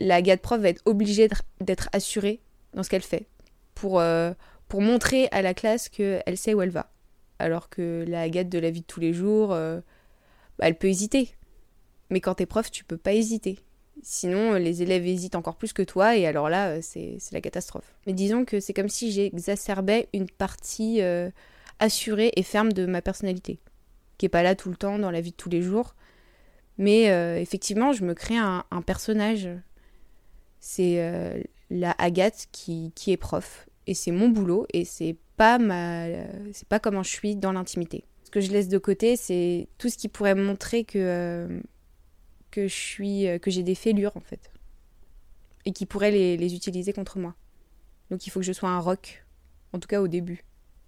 la 0.00 0.16
Agathe 0.16 0.40
prof 0.40 0.60
va 0.60 0.68
être 0.68 0.82
obligée 0.84 1.28
d'être 1.60 1.88
assurée 1.92 2.40
dans 2.74 2.82
ce 2.82 2.90
qu'elle 2.90 3.02
fait. 3.02 3.26
Pour, 3.74 4.00
euh, 4.00 4.32
pour 4.68 4.80
montrer 4.80 5.28
à 5.32 5.42
la 5.42 5.52
classe 5.52 5.88
qu'elle 5.88 6.36
sait 6.36 6.54
où 6.54 6.62
elle 6.62 6.70
va. 6.70 6.90
Alors 7.44 7.68
que 7.68 8.04
la 8.08 8.22
Agathe 8.22 8.48
de 8.48 8.58
la 8.58 8.70
vie 8.70 8.80
de 8.80 8.86
tous 8.86 9.00
les 9.00 9.12
jours, 9.12 9.48
bah, 9.48 9.82
elle 10.60 10.78
peut 10.78 10.88
hésiter. 10.88 11.34
Mais 12.10 12.20
quand 12.20 12.34
t'es 12.34 12.46
prof, 12.46 12.70
tu 12.70 12.84
peux 12.84 12.96
pas 12.96 13.12
hésiter. 13.12 13.58
Sinon, 14.02 14.54
les 14.54 14.82
élèves 14.82 15.06
hésitent 15.06 15.34
encore 15.34 15.56
plus 15.56 15.72
que 15.72 15.82
toi, 15.82 16.16
et 16.16 16.26
alors 16.26 16.48
là, 16.48 16.82
c'est 16.82 17.18
la 17.32 17.40
catastrophe. 17.40 17.94
Mais 18.06 18.12
disons 18.12 18.44
que 18.44 18.60
c'est 18.60 18.72
comme 18.72 18.88
si 18.88 19.12
j'exacerbais 19.12 20.08
une 20.12 20.28
partie 20.28 21.00
euh, 21.00 21.30
assurée 21.78 22.32
et 22.36 22.42
ferme 22.42 22.72
de 22.72 22.86
ma 22.86 23.02
personnalité, 23.02 23.58
qui 24.18 24.26
est 24.26 24.30
pas 24.30 24.42
là 24.42 24.54
tout 24.54 24.68
le 24.68 24.76
temps 24.76 24.98
dans 24.98 25.10
la 25.10 25.20
vie 25.20 25.30
de 25.30 25.36
tous 25.36 25.48
les 25.48 25.62
jours. 25.62 25.94
Mais 26.76 27.10
euh, 27.10 27.38
effectivement, 27.40 27.92
je 27.92 28.04
me 28.04 28.14
crée 28.14 28.36
un, 28.36 28.64
personnage. 28.84 29.48
C'est 30.58 30.96
euh, 30.98 31.40
la 31.70 31.92
Agathe 31.98 32.48
qui, 32.50 32.92
qui, 32.94 33.12
est 33.12 33.16
prof. 33.16 33.66
Et 33.86 33.94
c'est 33.94 34.10
mon 34.10 34.28
boulot. 34.28 34.66
Et 34.72 34.84
c'est 34.84 35.16
pas 35.36 35.58
ma, 35.58 36.06
c'est 36.52 36.68
pas 36.68 36.78
comment 36.78 37.02
je 37.02 37.10
suis 37.10 37.36
dans 37.36 37.52
l'intimité. 37.52 38.04
Ce 38.24 38.30
que 38.30 38.40
je 38.40 38.50
laisse 38.50 38.68
de 38.68 38.78
côté, 38.78 39.16
c'est 39.16 39.68
tout 39.78 39.88
ce 39.88 39.96
qui 39.96 40.08
pourrait 40.08 40.34
montrer 40.34 40.84
que, 40.84 40.98
euh, 40.98 41.60
que 42.50 42.68
je 42.68 42.74
suis, 42.74 43.26
que 43.40 43.50
j'ai 43.50 43.62
des 43.62 43.74
fêlures 43.74 44.16
en 44.16 44.20
fait. 44.20 44.50
Et 45.66 45.72
qui 45.72 45.86
pourrait 45.86 46.10
les, 46.10 46.36
les 46.36 46.54
utiliser 46.54 46.92
contre 46.92 47.18
moi. 47.18 47.34
Donc 48.10 48.26
il 48.26 48.30
faut 48.30 48.40
que 48.40 48.46
je 48.46 48.52
sois 48.52 48.68
un 48.68 48.80
rock. 48.80 49.24
En 49.72 49.80
tout 49.80 49.88
cas 49.88 50.00
au 50.00 50.08
début. 50.08 50.44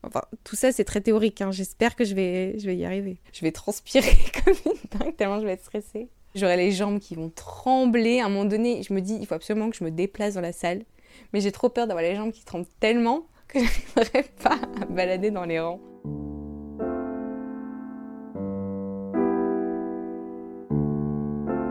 Enfin, 0.06 0.22
tout 0.44 0.56
ça, 0.56 0.72
c'est 0.72 0.84
très 0.84 1.00
théorique. 1.00 1.40
Hein. 1.40 1.50
J'espère 1.50 1.96
que 1.96 2.04
je 2.04 2.14
vais, 2.14 2.58
je 2.58 2.66
vais 2.66 2.76
y 2.76 2.84
arriver. 2.84 3.18
Je 3.32 3.40
vais 3.40 3.52
transpirer 3.52 4.16
comme 4.44 4.54
une 4.64 4.98
dingue 4.98 5.16
tellement 5.16 5.40
je 5.40 5.46
vais 5.46 5.52
être 5.52 5.64
stressée. 5.64 6.08
J'aurai 6.34 6.56
les 6.56 6.70
jambes 6.70 7.00
qui 7.00 7.14
vont 7.14 7.30
trembler. 7.30 8.20
À 8.20 8.26
un 8.26 8.28
moment 8.28 8.44
donné, 8.44 8.82
je 8.82 8.92
me 8.92 9.00
dis, 9.00 9.16
il 9.18 9.26
faut 9.26 9.34
absolument 9.34 9.70
que 9.70 9.76
je 9.76 9.84
me 9.84 9.90
déplace 9.90 10.34
dans 10.34 10.40
la 10.40 10.52
salle. 10.52 10.84
Mais 11.32 11.40
j'ai 11.40 11.52
trop 11.52 11.68
peur 11.68 11.87
d'avoir 11.87 12.02
les 12.02 12.14
jambes 12.14 12.32
qui 12.32 12.44
tremblent 12.44 12.66
tellement 12.80 13.26
que 13.49 13.58
je 13.61 13.64
n'arriverai 13.96 14.25
pas 14.42 14.58
à 14.80 14.85
balader 14.87 15.30
dans 15.30 15.44
les 15.44 15.61
rangs. 15.61 15.80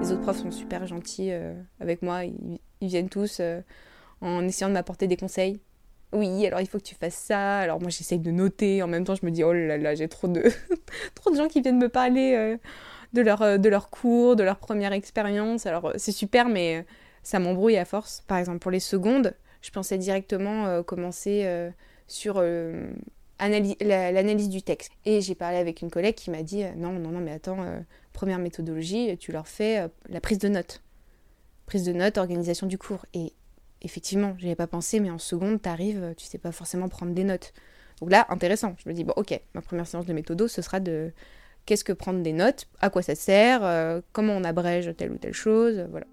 Les 0.02 0.12
autres 0.12 0.22
profs 0.22 0.38
sont 0.38 0.52
super 0.52 0.86
gentils 0.86 1.32
euh, 1.32 1.54
avec 1.80 2.02
moi. 2.02 2.26
Ils, 2.26 2.60
viennent 2.82 3.10
tous 3.10 3.40
euh, 3.40 3.62
en 4.22 4.48
essayant 4.48 4.70
de 4.70 4.74
m'apporter 4.74 5.08
des 5.08 5.18
conseils 5.18 5.60
oui, 6.12 6.46
alors 6.48 6.62
il 6.62 6.68
faut 6.68 6.78
que 6.78 6.84
tu 6.84 6.96
fasses 6.96 7.16
ça. 7.16 7.60
Alors 7.60 7.82
moi 7.82 7.90
j'essaye 7.90 8.20
de 8.20 8.32
noter, 8.32 8.82
en 8.82 8.88
même 8.88 9.04
temps 9.04 9.16
je 9.16 9.26
me 9.26 9.32
dis 9.32 9.44
oh 9.44 9.52
là 9.52 9.78
là, 9.78 9.96
j'ai 9.96 10.08
trop 10.08 10.28
de 10.30 10.44
trop 11.16 11.30
de 11.30 11.36
gens 11.36 11.48
qui 11.48 11.60
viennent 11.60 11.80
me 11.80 11.90
parler 11.90 12.36
euh, 12.36 12.58
de 13.14 13.22
leur 13.22 13.60
de 13.60 13.70
leur 13.70 13.90
cours, 13.90 14.38
de 14.38 14.44
leur 14.44 14.58
première 14.58 14.94
expérience. 14.94 15.66
Alors 15.66 15.92
c'est 15.98 16.14
super 16.14 16.48
mais 16.48 16.86
ça 17.26 17.40
m'embrouille 17.40 17.76
à 17.76 17.84
force. 17.84 18.24
Par 18.28 18.38
exemple 18.38 18.60
pour 18.60 18.72
les 18.72 18.80
secondes, 18.80 19.34
je 19.62 19.72
pensais 19.72 19.98
directement 19.98 20.82
commencer 20.84 21.72
sur 22.08 22.42
l'analyse 23.40 24.50
du 24.50 24.62
texte. 24.62 24.92
Et 25.04 25.20
j'ai 25.20 25.36
parlé 25.36 25.58
avec 25.58 25.82
une 25.82 25.92
collègue 25.92 26.16
qui 26.16 26.32
m'a 26.32 26.44
dit 26.44 26.64
non 26.78 26.94
non 26.94 27.10
non 27.10 27.20
mais 27.20 27.32
attends, 27.32 27.58
première 28.14 28.40
méthodologie, 28.40 29.18
tu 29.18 29.32
leur 29.32 29.48
fais 29.48 29.90
la 30.08 30.22
prise 30.22 30.38
de 30.38 30.48
notes. 30.48 30.82
Prise 31.66 31.84
de 31.84 31.94
notes, 31.94 32.18
organisation 32.18 32.68
du 32.68 32.78
cours 32.78 33.06
et 33.14 33.34
effectivement, 33.82 34.36
j'y 34.38 34.48
avais 34.48 34.56
pas 34.56 34.68
pensé, 34.68 35.00
mais 35.00 35.10
en 35.10 35.20
seconde, 35.20 35.62
t'arrives, 35.62 36.14
tu 36.18 36.26
sais 36.26 36.38
pas 36.38 36.52
forcément 36.52 36.90
prendre 36.90 37.14
des 37.14 37.24
notes. 37.24 37.54
Donc 38.02 38.12
là, 38.12 38.26
intéressant. 38.30 38.76
Je 38.84 38.90
me 38.90 38.94
dis, 38.94 39.04
bon, 39.04 39.14
ok, 39.16 39.40
ma 39.54 39.62
première 39.62 39.88
séance 39.88 40.06
de 40.06 40.14
méthodo, 40.14 40.48
ce 40.48 40.62
sera 40.62 40.80
de 40.80 41.12
qu'est-ce 41.66 41.84
que 41.84 41.94
prendre 41.94 42.22
des 42.22 42.34
notes, 42.34 42.68
à 42.82 42.90
quoi 42.90 43.02
ça 43.02 43.16
sert, 43.16 43.64
euh, 43.64 44.02
comment 44.12 44.34
on 44.34 44.44
abrège 44.44 44.94
telle 44.98 45.12
ou 45.12 45.18
telle 45.18 45.34
chose, 45.34 45.88
voilà. 45.90 46.06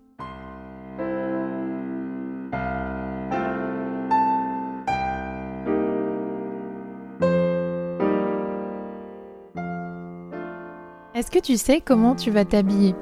Est-ce 11.15 11.31
que 11.31 11.39
tu 11.39 11.59
sais 11.59 11.83
comment 11.83 12.15
tu 12.15 12.31
vas 12.31 12.47
t'habiller? 12.47 12.95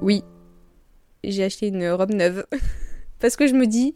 Oui. 0.00 0.24
J'ai 1.22 1.44
acheté 1.44 1.66
une 1.66 1.86
robe 1.90 2.12
neuve. 2.12 2.46
Parce 3.20 3.36
que 3.36 3.46
je 3.46 3.52
me 3.52 3.66
dis, 3.66 3.94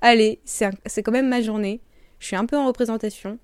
allez, 0.00 0.40
c'est 0.44 1.02
quand 1.02 1.12
même 1.12 1.30
ma 1.30 1.40
journée. 1.40 1.80
Je 2.18 2.26
suis 2.26 2.36
un 2.36 2.44
peu 2.44 2.58
en 2.58 2.66
représentation. 2.66 3.38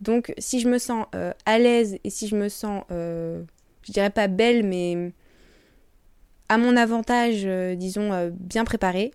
Donc 0.00 0.34
si 0.36 0.58
je 0.58 0.68
me 0.68 0.78
sens 0.78 1.06
euh, 1.14 1.32
à 1.46 1.60
l'aise 1.60 1.98
et 2.02 2.10
si 2.10 2.26
je 2.26 2.34
me 2.34 2.48
sens, 2.48 2.82
euh, 2.90 3.44
je 3.82 3.92
dirais 3.92 4.10
pas 4.10 4.26
belle, 4.26 4.66
mais 4.66 5.12
à 6.48 6.58
mon 6.58 6.76
avantage, 6.76 7.42
euh, 7.44 7.76
disons, 7.76 8.32
bien 8.32 8.64
préparée, 8.64 9.12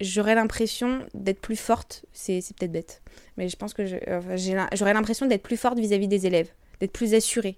j'aurais 0.00 0.34
l'impression 0.36 1.00
d'être 1.12 1.40
plus 1.42 1.56
forte. 1.56 2.06
C'est 2.14 2.40
peut-être 2.56 2.72
bête. 2.72 3.02
Mais 3.36 3.50
je 3.50 3.56
pense 3.56 3.74
que 3.74 3.84
j'aurais 3.86 4.94
l'impression 4.94 5.26
d'être 5.26 5.42
plus 5.42 5.58
forte 5.58 5.78
vis-à-vis 5.78 6.08
des 6.08 6.26
élèves, 6.26 6.50
d'être 6.82 6.92
plus 6.92 7.14
assurée. 7.14 7.56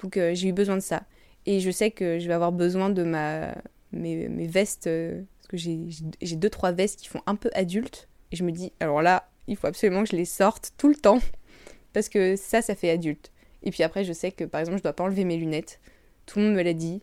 Donc 0.00 0.14
j'ai 0.14 0.48
eu 0.48 0.52
besoin 0.52 0.76
de 0.76 0.82
ça. 0.82 1.02
Et 1.44 1.60
je 1.60 1.70
sais 1.70 1.90
que 1.90 2.18
je 2.18 2.26
vais 2.28 2.34
avoir 2.34 2.52
besoin 2.52 2.88
de 2.88 3.02
ma, 3.02 3.54
mes, 3.92 4.46
vestes, 4.46 4.86
euh, 4.86 5.22
parce 5.38 5.48
que 5.48 5.56
j'ai 5.56 6.36
deux, 6.36 6.50
trois 6.50 6.72
vestes 6.72 7.00
qui 7.00 7.08
font 7.08 7.22
un 7.26 7.34
peu 7.34 7.50
adulte. 7.54 8.08
Et 8.30 8.36
je 8.36 8.44
me 8.44 8.52
dis, 8.52 8.72
alors 8.80 9.02
là, 9.02 9.28
il 9.48 9.56
faut 9.56 9.66
absolument 9.66 10.04
que 10.04 10.10
je 10.10 10.16
les 10.16 10.24
sorte 10.24 10.72
tout 10.78 10.88
le 10.88 10.94
temps, 10.94 11.18
parce 11.92 12.08
que 12.08 12.36
ça, 12.36 12.62
ça 12.62 12.74
fait 12.74 12.90
adulte. 12.90 13.32
Et 13.62 13.70
puis 13.70 13.82
après, 13.82 14.04
je 14.04 14.12
sais 14.12 14.32
que 14.32 14.44
par 14.44 14.60
exemple, 14.60 14.78
je 14.78 14.82
dois 14.82 14.92
pas 14.92 15.04
enlever 15.04 15.24
mes 15.24 15.36
lunettes. 15.36 15.80
Tout 16.26 16.38
le 16.38 16.46
monde 16.46 16.54
me 16.54 16.62
l'a 16.62 16.72
dit. 16.72 17.02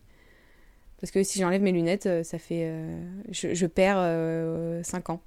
Parce 1.00 1.10
que 1.10 1.22
si 1.22 1.38
j'enlève 1.38 1.62
mes 1.62 1.72
lunettes, 1.72 2.06
euh, 2.06 2.22
ça 2.22 2.38
fait. 2.38 2.64
Euh, 2.64 3.00
je, 3.30 3.66
perds 3.66 4.84
5 4.84 5.10
ans. 5.10 5.22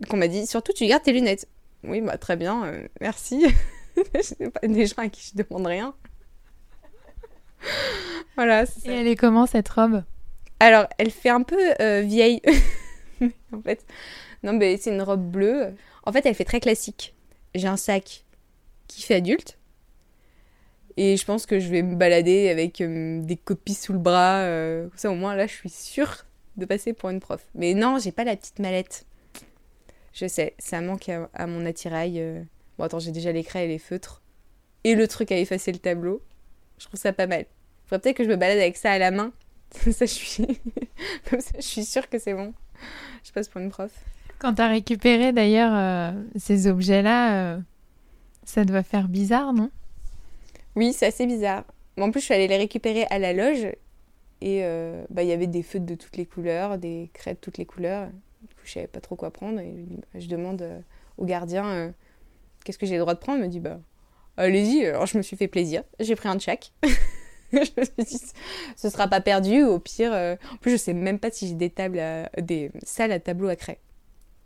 Donc 0.00 0.12
on 0.14 0.16
m'a 0.16 0.28
dit, 0.28 0.46
surtout 0.46 0.72
tu 0.72 0.86
gardes 0.86 1.02
tes 1.02 1.12
lunettes. 1.12 1.48
Oui, 1.84 2.00
bah 2.00 2.18
très 2.18 2.36
bien, 2.36 2.72
merci. 3.00 3.46
c'est 4.20 4.50
pas 4.50 4.66
des 4.66 4.86
gens 4.86 4.98
à 4.98 5.08
qui 5.08 5.32
je 5.32 5.42
demande 5.42 5.66
rien. 5.66 5.94
voilà. 8.36 8.64
Et 8.84 8.90
elle 8.90 9.06
est 9.06 9.16
comment 9.16 9.46
cette 9.46 9.68
robe? 9.68 10.02
Alors, 10.60 10.86
elle 10.98 11.10
fait 11.10 11.28
un 11.28 11.42
peu 11.42 11.74
euh, 11.80 12.00
vieille. 12.00 12.40
en 13.52 13.62
fait, 13.62 13.84
non, 14.42 14.52
mais 14.52 14.76
c'est 14.76 14.90
une 14.90 15.02
robe 15.02 15.30
bleue. 15.30 15.74
En 16.04 16.12
fait, 16.12 16.26
elle 16.26 16.34
fait 16.34 16.44
très 16.44 16.60
classique. 16.60 17.14
J'ai 17.54 17.68
un 17.68 17.76
sac 17.76 18.24
qui 18.86 19.02
fait 19.02 19.16
adulte. 19.16 19.58
Et 20.96 21.16
je 21.16 21.24
pense 21.24 21.46
que 21.46 21.60
je 21.60 21.68
vais 21.68 21.82
me 21.82 21.94
balader 21.94 22.48
avec 22.48 22.80
euh, 22.80 23.20
des 23.22 23.36
copies 23.36 23.74
sous 23.74 23.92
le 23.92 24.00
bras. 24.00 24.40
Euh, 24.40 24.88
ça, 24.96 25.10
au 25.10 25.14
moins, 25.14 25.36
là, 25.36 25.46
je 25.46 25.52
suis 25.52 25.70
sûre 25.70 26.26
de 26.56 26.64
passer 26.64 26.92
pour 26.92 27.10
une 27.10 27.20
prof. 27.20 27.46
Mais 27.54 27.74
non, 27.74 27.98
j'ai 27.98 28.10
pas 28.10 28.24
la 28.24 28.36
petite 28.36 28.58
mallette. 28.58 29.06
Je 30.12 30.26
sais, 30.26 30.54
ça 30.58 30.80
manque 30.80 31.08
à, 31.08 31.46
mon 31.46 31.64
attirail. 31.66 32.44
Bon, 32.78 32.84
attends, 32.84 33.00
j'ai 33.00 33.10
déjà 33.10 33.32
les 33.32 33.42
craies 33.42 33.64
et 33.64 33.68
les 33.68 33.78
feutres. 33.78 34.22
Et 34.84 34.94
le 34.94 35.08
truc 35.08 35.32
à 35.32 35.38
effacer 35.38 35.72
le 35.72 35.78
tableau. 35.78 36.22
Je 36.78 36.86
trouve 36.86 36.98
ça 36.98 37.12
pas 37.12 37.26
mal. 37.26 37.44
Faudrait 37.86 38.00
peut-être 38.00 38.16
que 38.16 38.24
je 38.24 38.28
me 38.28 38.36
balade 38.36 38.58
avec 38.58 38.76
ça 38.76 38.92
à 38.92 38.98
la 38.98 39.10
main 39.10 39.32
ça, 39.72 40.06
je 40.06 40.12
suis... 40.12 40.46
Comme 41.30 41.40
ça, 41.40 41.52
je 41.56 41.66
suis 41.66 41.84
sûre 41.84 42.08
que 42.08 42.18
c'est 42.18 42.34
bon. 42.34 42.54
Je 43.24 43.32
passe 43.32 43.48
pour 43.48 43.60
une 43.60 43.70
prof. 43.70 43.90
Quand 44.38 44.54
tu 44.54 44.62
as 44.62 44.68
récupéré 44.68 45.32
d'ailleurs 45.32 45.72
euh, 45.74 46.22
ces 46.36 46.68
objets-là, 46.68 47.54
euh, 47.54 47.58
ça 48.44 48.64
doit 48.64 48.82
faire 48.82 49.08
bizarre, 49.08 49.52
non? 49.52 49.70
Oui, 50.76 50.92
c'est 50.92 51.06
assez 51.06 51.26
bizarre. 51.26 51.64
En 51.98 52.10
plus, 52.10 52.20
je 52.20 52.26
suis 52.26 52.34
allée 52.34 52.46
les 52.46 52.56
récupérer 52.56 53.04
à 53.10 53.18
la 53.18 53.32
loge 53.32 53.66
et 54.40 54.64
euh, 54.64 55.04
bah, 55.10 55.24
il 55.24 55.28
y 55.28 55.32
avait 55.32 55.48
des 55.48 55.64
feutres 55.64 55.86
de 55.86 55.96
toutes 55.96 56.16
les 56.16 56.26
couleurs, 56.26 56.78
des 56.78 57.10
craies 57.12 57.34
de 57.34 57.40
toutes 57.40 57.58
les 57.58 57.66
couleurs. 57.66 58.08
Du 58.42 58.54
coup, 58.54 58.62
je 58.64 58.72
savais 58.72 58.86
pas 58.86 59.00
trop 59.00 59.16
quoi 59.16 59.32
prendre 59.32 59.58
et 59.58 59.74
je 60.14 60.28
demande 60.28 60.64
au 61.16 61.24
gardien 61.24 61.92
qu'est-ce 62.64 62.78
que 62.78 62.86
j'ai 62.86 62.94
le 62.94 63.00
droit 63.00 63.14
de 63.14 63.18
prendre? 63.18 63.38
Il 63.38 63.44
me 63.44 63.48
dit 63.48 63.60
bah 63.60 63.78
allez-y. 64.36 64.86
Alors 64.86 65.06
je 65.06 65.16
me 65.16 65.22
suis 65.22 65.36
fait 65.36 65.48
plaisir. 65.48 65.82
J'ai 66.00 66.16
pris 66.16 66.28
un 66.28 66.38
chaque. 66.38 66.72
je 67.52 67.58
me 67.58 67.84
suis 67.84 68.04
dit, 68.04 68.20
ce 68.76 68.90
sera 68.90 69.08
pas 69.08 69.20
perdu. 69.20 69.62
Au 69.62 69.78
pire, 69.78 70.12
euh, 70.12 70.36
en 70.52 70.56
plus, 70.56 70.72
je 70.72 70.76
sais 70.76 70.94
même 70.94 71.18
pas 71.18 71.30
si 71.30 71.48
j'ai 71.48 71.54
des 71.54 71.70
tables, 71.70 72.00
des 72.38 72.70
salles 72.82 73.12
à 73.12 73.20
tableau 73.20 73.48
à 73.48 73.56
craie. 73.56 73.78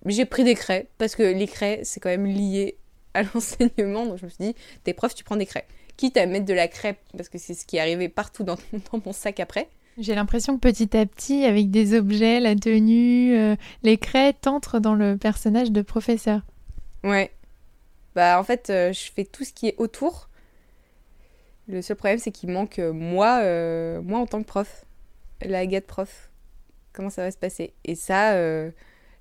Mais 0.04 0.12
j'ai 0.12 0.24
pris 0.24 0.44
des 0.44 0.54
craies 0.54 0.88
parce 0.98 1.14
que 1.14 1.22
les 1.22 1.46
craies, 1.46 1.80
c'est 1.84 2.00
quand 2.00 2.08
même 2.08 2.26
lié 2.26 2.76
à 3.14 3.22
l'enseignement. 3.34 4.06
Donc 4.06 4.18
je 4.18 4.24
me 4.24 4.30
suis 4.30 4.44
dit, 4.44 4.54
t'es 4.84 4.94
prof, 4.94 5.14
tu 5.14 5.24
prends 5.24 5.36
des 5.36 5.46
craies. 5.46 5.66
Quitte 5.96 6.16
à 6.16 6.26
mettre 6.26 6.46
de 6.46 6.54
la 6.54 6.68
crêpe, 6.68 6.98
parce 7.16 7.28
que 7.28 7.38
c'est 7.38 7.54
ce 7.54 7.66
qui 7.66 7.76
est 7.76 7.80
arrivé 7.80 8.08
partout 8.08 8.44
dans, 8.44 8.56
dans 8.92 9.00
mon 9.04 9.12
sac 9.12 9.40
après. 9.40 9.68
J'ai 9.98 10.14
l'impression 10.14 10.54
que 10.54 10.60
petit 10.60 10.96
à 10.96 11.04
petit, 11.04 11.44
avec 11.44 11.70
des 11.70 11.94
objets, 11.94 12.40
la 12.40 12.56
tenue, 12.56 13.36
euh, 13.36 13.56
les 13.82 13.98
craies 13.98 14.32
t'entrent 14.32 14.80
dans 14.80 14.94
le 14.94 15.18
personnage 15.18 15.70
de 15.70 15.82
professeur. 15.82 16.40
Ouais. 17.04 17.30
Bah 18.14 18.38
en 18.38 18.44
fait, 18.44 18.70
euh, 18.70 18.92
je 18.92 19.10
fais 19.10 19.24
tout 19.24 19.44
ce 19.44 19.52
qui 19.52 19.68
est 19.68 19.74
autour 19.78 20.28
le 21.68 21.82
seul 21.82 21.96
problème, 21.96 22.18
c'est 22.18 22.32
qu'il 22.32 22.50
manque 22.50 22.78
euh, 22.78 22.92
moi, 22.92 23.40
euh, 23.42 24.02
moi 24.02 24.18
en 24.18 24.26
tant 24.26 24.40
que 24.40 24.46
prof, 24.46 24.84
la 25.40 25.66
gâte 25.66 25.86
prof. 25.86 26.30
Comment 26.92 27.10
ça 27.10 27.22
va 27.22 27.30
se 27.30 27.36
passer? 27.38 27.72
Et 27.84 27.94
ça, 27.94 28.34
euh, 28.34 28.70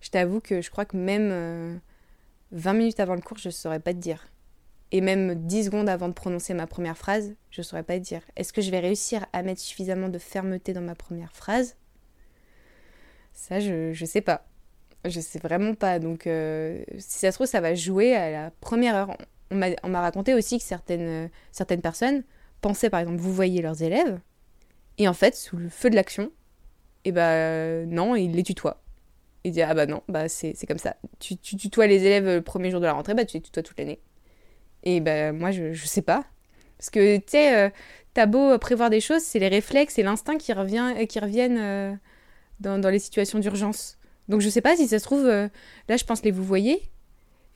je 0.01 0.09
t'avoue 0.09 0.41
que 0.41 0.61
je 0.61 0.69
crois 0.71 0.85
que 0.85 0.97
même 0.97 1.79
20 2.51 2.73
minutes 2.73 2.99
avant 2.99 3.15
le 3.15 3.21
cours, 3.21 3.37
je 3.37 3.47
ne 3.47 3.53
saurais 3.53 3.79
pas 3.79 3.93
te 3.93 3.99
dire. 3.99 4.27
Et 4.91 4.99
même 4.99 5.35
10 5.35 5.65
secondes 5.65 5.87
avant 5.87 6.09
de 6.09 6.13
prononcer 6.13 6.53
ma 6.53 6.67
première 6.67 6.97
phrase, 6.97 7.33
je 7.49 7.61
ne 7.61 7.63
saurais 7.63 7.83
pas 7.83 7.93
te 7.93 8.03
dire. 8.03 8.21
Est-ce 8.35 8.51
que 8.51 8.61
je 8.61 8.71
vais 8.71 8.79
réussir 8.79 9.25
à 9.31 9.41
mettre 9.41 9.61
suffisamment 9.61 10.09
de 10.09 10.17
fermeté 10.17 10.73
dans 10.73 10.81
ma 10.81 10.95
première 10.95 11.31
phrase? 11.31 11.77
Ça, 13.31 13.61
je 13.61 13.97
ne 13.97 14.05
sais 14.05 14.21
pas. 14.21 14.45
Je 15.05 15.19
sais 15.19 15.39
vraiment 15.39 15.73
pas. 15.73 15.99
Donc, 15.99 16.23
si 16.23 17.19
ça 17.19 17.31
se 17.31 17.37
trouve, 17.37 17.47
ça 17.47 17.61
va 17.61 17.75
jouer 17.75 18.15
à 18.15 18.31
la 18.31 18.51
première 18.61 18.95
heure 18.95 19.17
on 19.51 19.89
m'a 19.89 20.01
raconté 20.01 20.33
aussi 20.33 20.57
que 20.57 20.63
certaines, 20.63 21.29
certaines 21.51 21.81
personnes 21.81 22.23
pensaient, 22.61 22.89
par 22.89 22.99
exemple, 22.99 23.19
vous 23.19 23.33
voyez 23.33 23.61
leurs 23.61 23.83
élèves, 23.83 24.19
et 24.97 25.07
en 25.07 25.13
fait, 25.13 25.35
sous 25.35 25.57
le 25.57 25.69
feu 25.69 25.89
de 25.89 25.95
l'action, 25.95 26.31
et 27.03 27.09
eh 27.09 27.11
ben 27.11 27.89
non, 27.89 28.15
ils 28.15 28.31
les 28.31 28.43
tutoient. 28.43 28.81
Il 29.43 29.51
dit 29.53 29.61
Ah 29.63 29.73
bah 29.73 29.87
non, 29.87 30.03
bah 30.07 30.29
c'est 30.29 30.55
comme 30.67 30.77
ça. 30.77 30.95
Tu, 31.19 31.35
tu 31.37 31.55
tutoies 31.55 31.87
les 31.87 32.05
élèves 32.05 32.25
le 32.25 32.41
premier 32.43 32.69
jour 32.69 32.79
de 32.79 32.85
la 32.85 32.93
rentrée, 32.93 33.15
bah 33.15 33.25
tu 33.25 33.37
les 33.37 33.41
tutoies 33.41 33.63
toute 33.63 33.79
l'année. 33.79 33.99
Et 34.83 34.99
bah 35.01 35.31
moi, 35.31 35.51
je, 35.51 35.73
je 35.73 35.85
sais 35.87 36.03
pas. 36.03 36.25
Parce 36.77 36.91
que 36.91 37.17
tu 37.17 37.23
sais, 37.27 37.55
euh, 37.55 37.69
t'as 38.13 38.27
beau 38.27 38.57
prévoir 38.59 38.91
des 38.91 39.01
choses, 39.01 39.23
c'est 39.23 39.39
les 39.39 39.47
réflexes 39.47 39.97
et 39.97 40.03
l'instinct 40.03 40.37
qui, 40.37 40.53
revient, 40.53 41.07
qui 41.09 41.19
reviennent 41.19 41.57
euh, 41.59 41.93
dans, 42.59 42.77
dans, 42.79 42.89
les 42.89 42.99
situations 42.99 43.39
d'urgence. 43.39 43.97
Donc 44.31 44.39
je 44.39 44.47
sais 44.47 44.61
pas 44.61 44.77
si 44.77 44.87
ça 44.87 44.97
se 44.97 45.03
trouve, 45.03 45.25
euh, 45.25 45.49
là 45.89 45.97
je 45.97 46.05
pense 46.05 46.23
les 46.23 46.31
vous 46.31 46.45
voyez, 46.45 46.81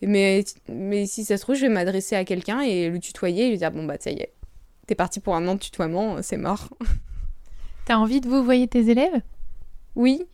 mais, 0.02 0.44
mais 0.68 1.06
si 1.06 1.24
ça 1.24 1.38
se 1.38 1.42
trouve, 1.42 1.56
je 1.56 1.62
vais 1.62 1.70
m'adresser 1.70 2.18
à 2.18 2.26
quelqu'un 2.26 2.60
et 2.60 2.90
le 2.90 3.00
tutoyer 3.00 3.48
et 3.48 3.50
lui 3.50 3.58
dire 3.58 3.72
Bon 3.72 3.86
bah 3.86 3.96
ça 3.98 4.12
y 4.12 4.20
est, 4.20 4.34
t'es 4.86 4.94
parti 4.94 5.22
pour 5.22 5.36
un 5.38 5.48
an 5.48 5.56
de 5.56 5.62
tutoiement, 5.62 6.22
c'est 6.22 6.36
mort. 6.36 6.68
T'as 7.86 7.96
envie 7.96 8.20
de 8.20 8.28
vous 8.28 8.44
voyer 8.44 8.68
tes 8.68 8.90
élèves? 8.90 9.22
Oui. 9.96 10.26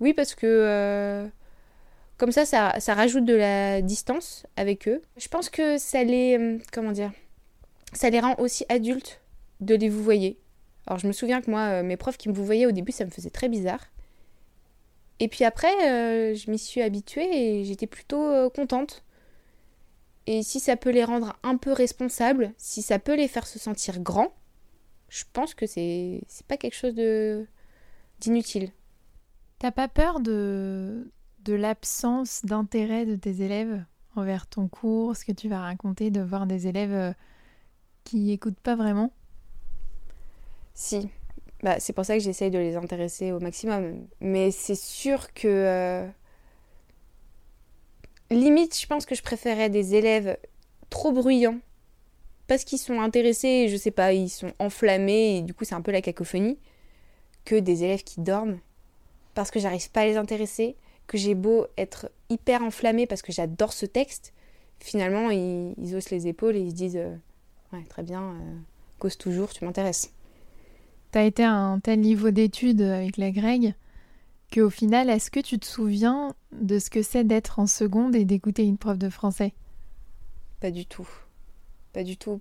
Oui, 0.00 0.14
parce 0.14 0.34
que 0.34 0.46
euh, 0.46 1.26
comme 2.16 2.32
ça, 2.32 2.46
ça, 2.46 2.80
ça, 2.80 2.94
rajoute 2.94 3.26
de 3.26 3.34
la 3.34 3.82
distance 3.82 4.46
avec 4.56 4.88
eux. 4.88 5.02
Je 5.18 5.28
pense 5.28 5.50
que 5.50 5.76
ça 5.76 6.04
les. 6.04 6.38
euh, 6.38 6.58
Comment 6.72 6.92
dire 6.92 7.12
Ça 7.92 8.08
les 8.08 8.20
rend 8.20 8.34
aussi 8.38 8.64
adultes 8.70 9.20
de 9.60 9.74
les 9.74 9.90
vous 9.90 10.02
voyer. 10.02 10.38
Alors, 10.86 10.98
je 10.98 11.06
me 11.06 11.12
souviens 11.12 11.42
que 11.42 11.50
moi, 11.50 11.82
mes 11.82 11.98
profs 11.98 12.16
qui 12.16 12.30
me 12.30 12.34
vous 12.34 12.46
voyaient 12.46 12.66
au 12.66 12.72
début, 12.72 12.92
ça 12.92 13.04
me 13.04 13.10
faisait 13.10 13.30
très 13.30 13.50
bizarre. 13.50 13.91
Et 15.22 15.28
puis 15.28 15.44
après, 15.44 15.72
euh, 15.88 16.34
je 16.34 16.50
m'y 16.50 16.58
suis 16.58 16.82
habituée 16.82 17.60
et 17.60 17.64
j'étais 17.64 17.86
plutôt 17.86 18.24
euh, 18.24 18.50
contente. 18.50 19.04
Et 20.26 20.42
si 20.42 20.58
ça 20.58 20.76
peut 20.76 20.90
les 20.90 21.04
rendre 21.04 21.38
un 21.44 21.56
peu 21.56 21.70
responsables, 21.70 22.52
si 22.58 22.82
ça 22.82 22.98
peut 22.98 23.14
les 23.14 23.28
faire 23.28 23.46
se 23.46 23.60
sentir 23.60 24.00
grands, 24.00 24.34
je 25.08 25.22
pense 25.32 25.54
que 25.54 25.64
c'est 25.64 26.22
c'est 26.26 26.44
pas 26.44 26.56
quelque 26.56 26.74
chose 26.74 26.96
de 26.96 27.46
d'inutile. 28.18 28.72
T'as 29.60 29.70
pas 29.70 29.86
peur 29.86 30.18
de 30.18 31.12
de 31.44 31.54
l'absence 31.54 32.44
d'intérêt 32.44 33.06
de 33.06 33.14
tes 33.14 33.42
élèves 33.42 33.84
envers 34.16 34.48
ton 34.48 34.66
cours, 34.66 35.14
ce 35.14 35.24
que 35.24 35.30
tu 35.30 35.48
vas 35.48 35.60
raconter, 35.60 36.10
de 36.10 36.20
voir 36.20 36.48
des 36.48 36.66
élèves 36.66 36.94
euh, 36.94 37.12
qui 38.02 38.32
écoutent 38.32 38.58
pas 38.58 38.74
vraiment? 38.74 39.12
Si, 40.74 41.08
bah, 41.62 41.76
c'est 41.78 41.92
pour 41.92 42.04
ça 42.04 42.14
que 42.14 42.20
j'essaye 42.22 42.50
de 42.50 42.58
les 42.58 42.76
intéresser 42.76 43.32
au 43.32 43.38
maximum. 43.40 44.06
Mais 44.20 44.50
c'est 44.50 44.74
sûr 44.74 45.32
que 45.32 45.46
euh, 45.48 46.06
limite, 48.30 48.78
je 48.78 48.86
pense 48.86 49.06
que 49.06 49.14
je 49.14 49.22
préférais 49.22 49.70
des 49.70 49.94
élèves 49.94 50.36
trop 50.90 51.12
bruyants 51.12 51.58
parce 52.48 52.64
qu'ils 52.64 52.78
sont 52.78 53.00
intéressés, 53.00 53.68
je 53.68 53.76
sais 53.76 53.90
pas, 53.90 54.12
ils 54.12 54.28
sont 54.28 54.52
enflammés 54.58 55.38
et 55.38 55.42
du 55.42 55.54
coup 55.54 55.64
c'est 55.64 55.74
un 55.74 55.80
peu 55.80 55.92
la 55.92 56.02
cacophonie, 56.02 56.58
que 57.44 57.54
des 57.54 57.84
élèves 57.84 58.02
qui 58.02 58.20
dorment 58.20 58.58
parce 59.34 59.50
que 59.50 59.58
j'arrive 59.60 59.90
pas 59.90 60.00
à 60.00 60.06
les 60.06 60.16
intéresser, 60.16 60.76
que 61.06 61.16
j'ai 61.16 61.34
beau 61.34 61.66
être 61.78 62.10
hyper 62.28 62.62
enflammée 62.62 63.06
parce 63.06 63.22
que 63.22 63.32
j'adore 63.32 63.72
ce 63.72 63.86
texte, 63.86 64.34
finalement 64.80 65.30
ils, 65.30 65.74
ils, 65.78 65.98
les 66.10 66.26
épaules 66.26 66.56
et 66.56 66.60
ils 66.60 66.70
se 66.70 66.74
disent 66.74 66.96
euh, 66.96 67.14
ouais 67.72 67.84
très 67.88 68.02
bien, 68.02 68.22
euh, 68.22 68.58
cause 68.98 69.16
toujours, 69.16 69.52
tu 69.52 69.64
m'intéresses. 69.64 70.12
T'as 71.12 71.24
été 71.24 71.44
à 71.44 71.52
un 71.52 71.78
tel 71.78 72.00
niveau 72.00 72.30
d'études 72.30 72.80
avec 72.80 73.18
la 73.18 73.30
Greg 73.30 73.74
qu'au 74.50 74.70
final, 74.70 75.10
est-ce 75.10 75.30
que 75.30 75.40
tu 75.40 75.58
te 75.58 75.66
souviens 75.66 76.34
de 76.52 76.78
ce 76.78 76.88
que 76.88 77.02
c'est 77.02 77.24
d'être 77.24 77.58
en 77.58 77.66
seconde 77.66 78.16
et 78.16 78.24
d'écouter 78.24 78.64
une 78.64 78.78
prof 78.78 78.96
de 78.96 79.10
français? 79.10 79.52
Pas 80.58 80.70
du 80.70 80.86
tout. 80.86 81.08
Pas 81.92 82.02
du 82.02 82.16
tout. 82.16 82.40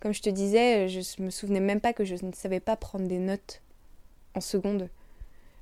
Comme 0.00 0.12
je 0.12 0.22
te 0.22 0.28
disais, 0.28 0.88
je 0.88 1.22
me 1.22 1.30
souvenais 1.30 1.60
même 1.60 1.80
pas 1.80 1.92
que 1.92 2.04
je 2.04 2.16
ne 2.24 2.32
savais 2.32 2.58
pas 2.58 2.74
prendre 2.74 3.06
des 3.06 3.20
notes 3.20 3.62
en 4.34 4.40
seconde. 4.40 4.88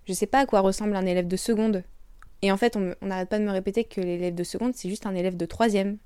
Je 0.07 0.15
sais 0.15 0.27
pas 0.27 0.41
à 0.41 0.47
quoi 0.47 0.61
ressemble 0.61 0.97
un 0.97 1.05
élève 1.05 1.29
de 1.29 1.37
seconde. 1.37 1.85
Et 2.41 2.51
en 2.51 2.57
fait, 2.57 2.79
on 2.79 2.95
n'arrête 3.03 3.29
pas 3.29 3.39
de 3.39 3.45
me 3.45 3.51
répéter 3.53 3.85
que 3.85 4.01
l'élève 4.01 4.35
de 4.35 4.43
seconde, 4.43 4.73
c'est 4.75 4.89
juste 4.89 5.05
un 5.05 5.15
élève 5.15 5.37
de 5.37 5.45
troisième. 5.45 5.99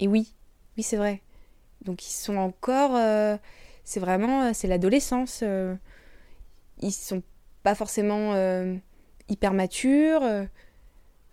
Et 0.00 0.08
oui, 0.08 0.32
oui, 0.78 0.82
c'est 0.82 0.96
vrai. 0.96 1.20
Donc 1.84 2.06
ils 2.06 2.12
sont 2.12 2.36
encore. 2.36 2.96
Euh, 2.96 3.36
c'est 3.88 4.00
vraiment. 4.00 4.52
C'est 4.52 4.68
l'adolescence. 4.68 5.40
Euh, 5.42 5.74
ils 6.80 6.92
sont 6.92 7.22
pas 7.62 7.74
forcément 7.74 8.34
euh, 8.34 8.76
hyper 9.30 9.54
matures, 9.54 10.22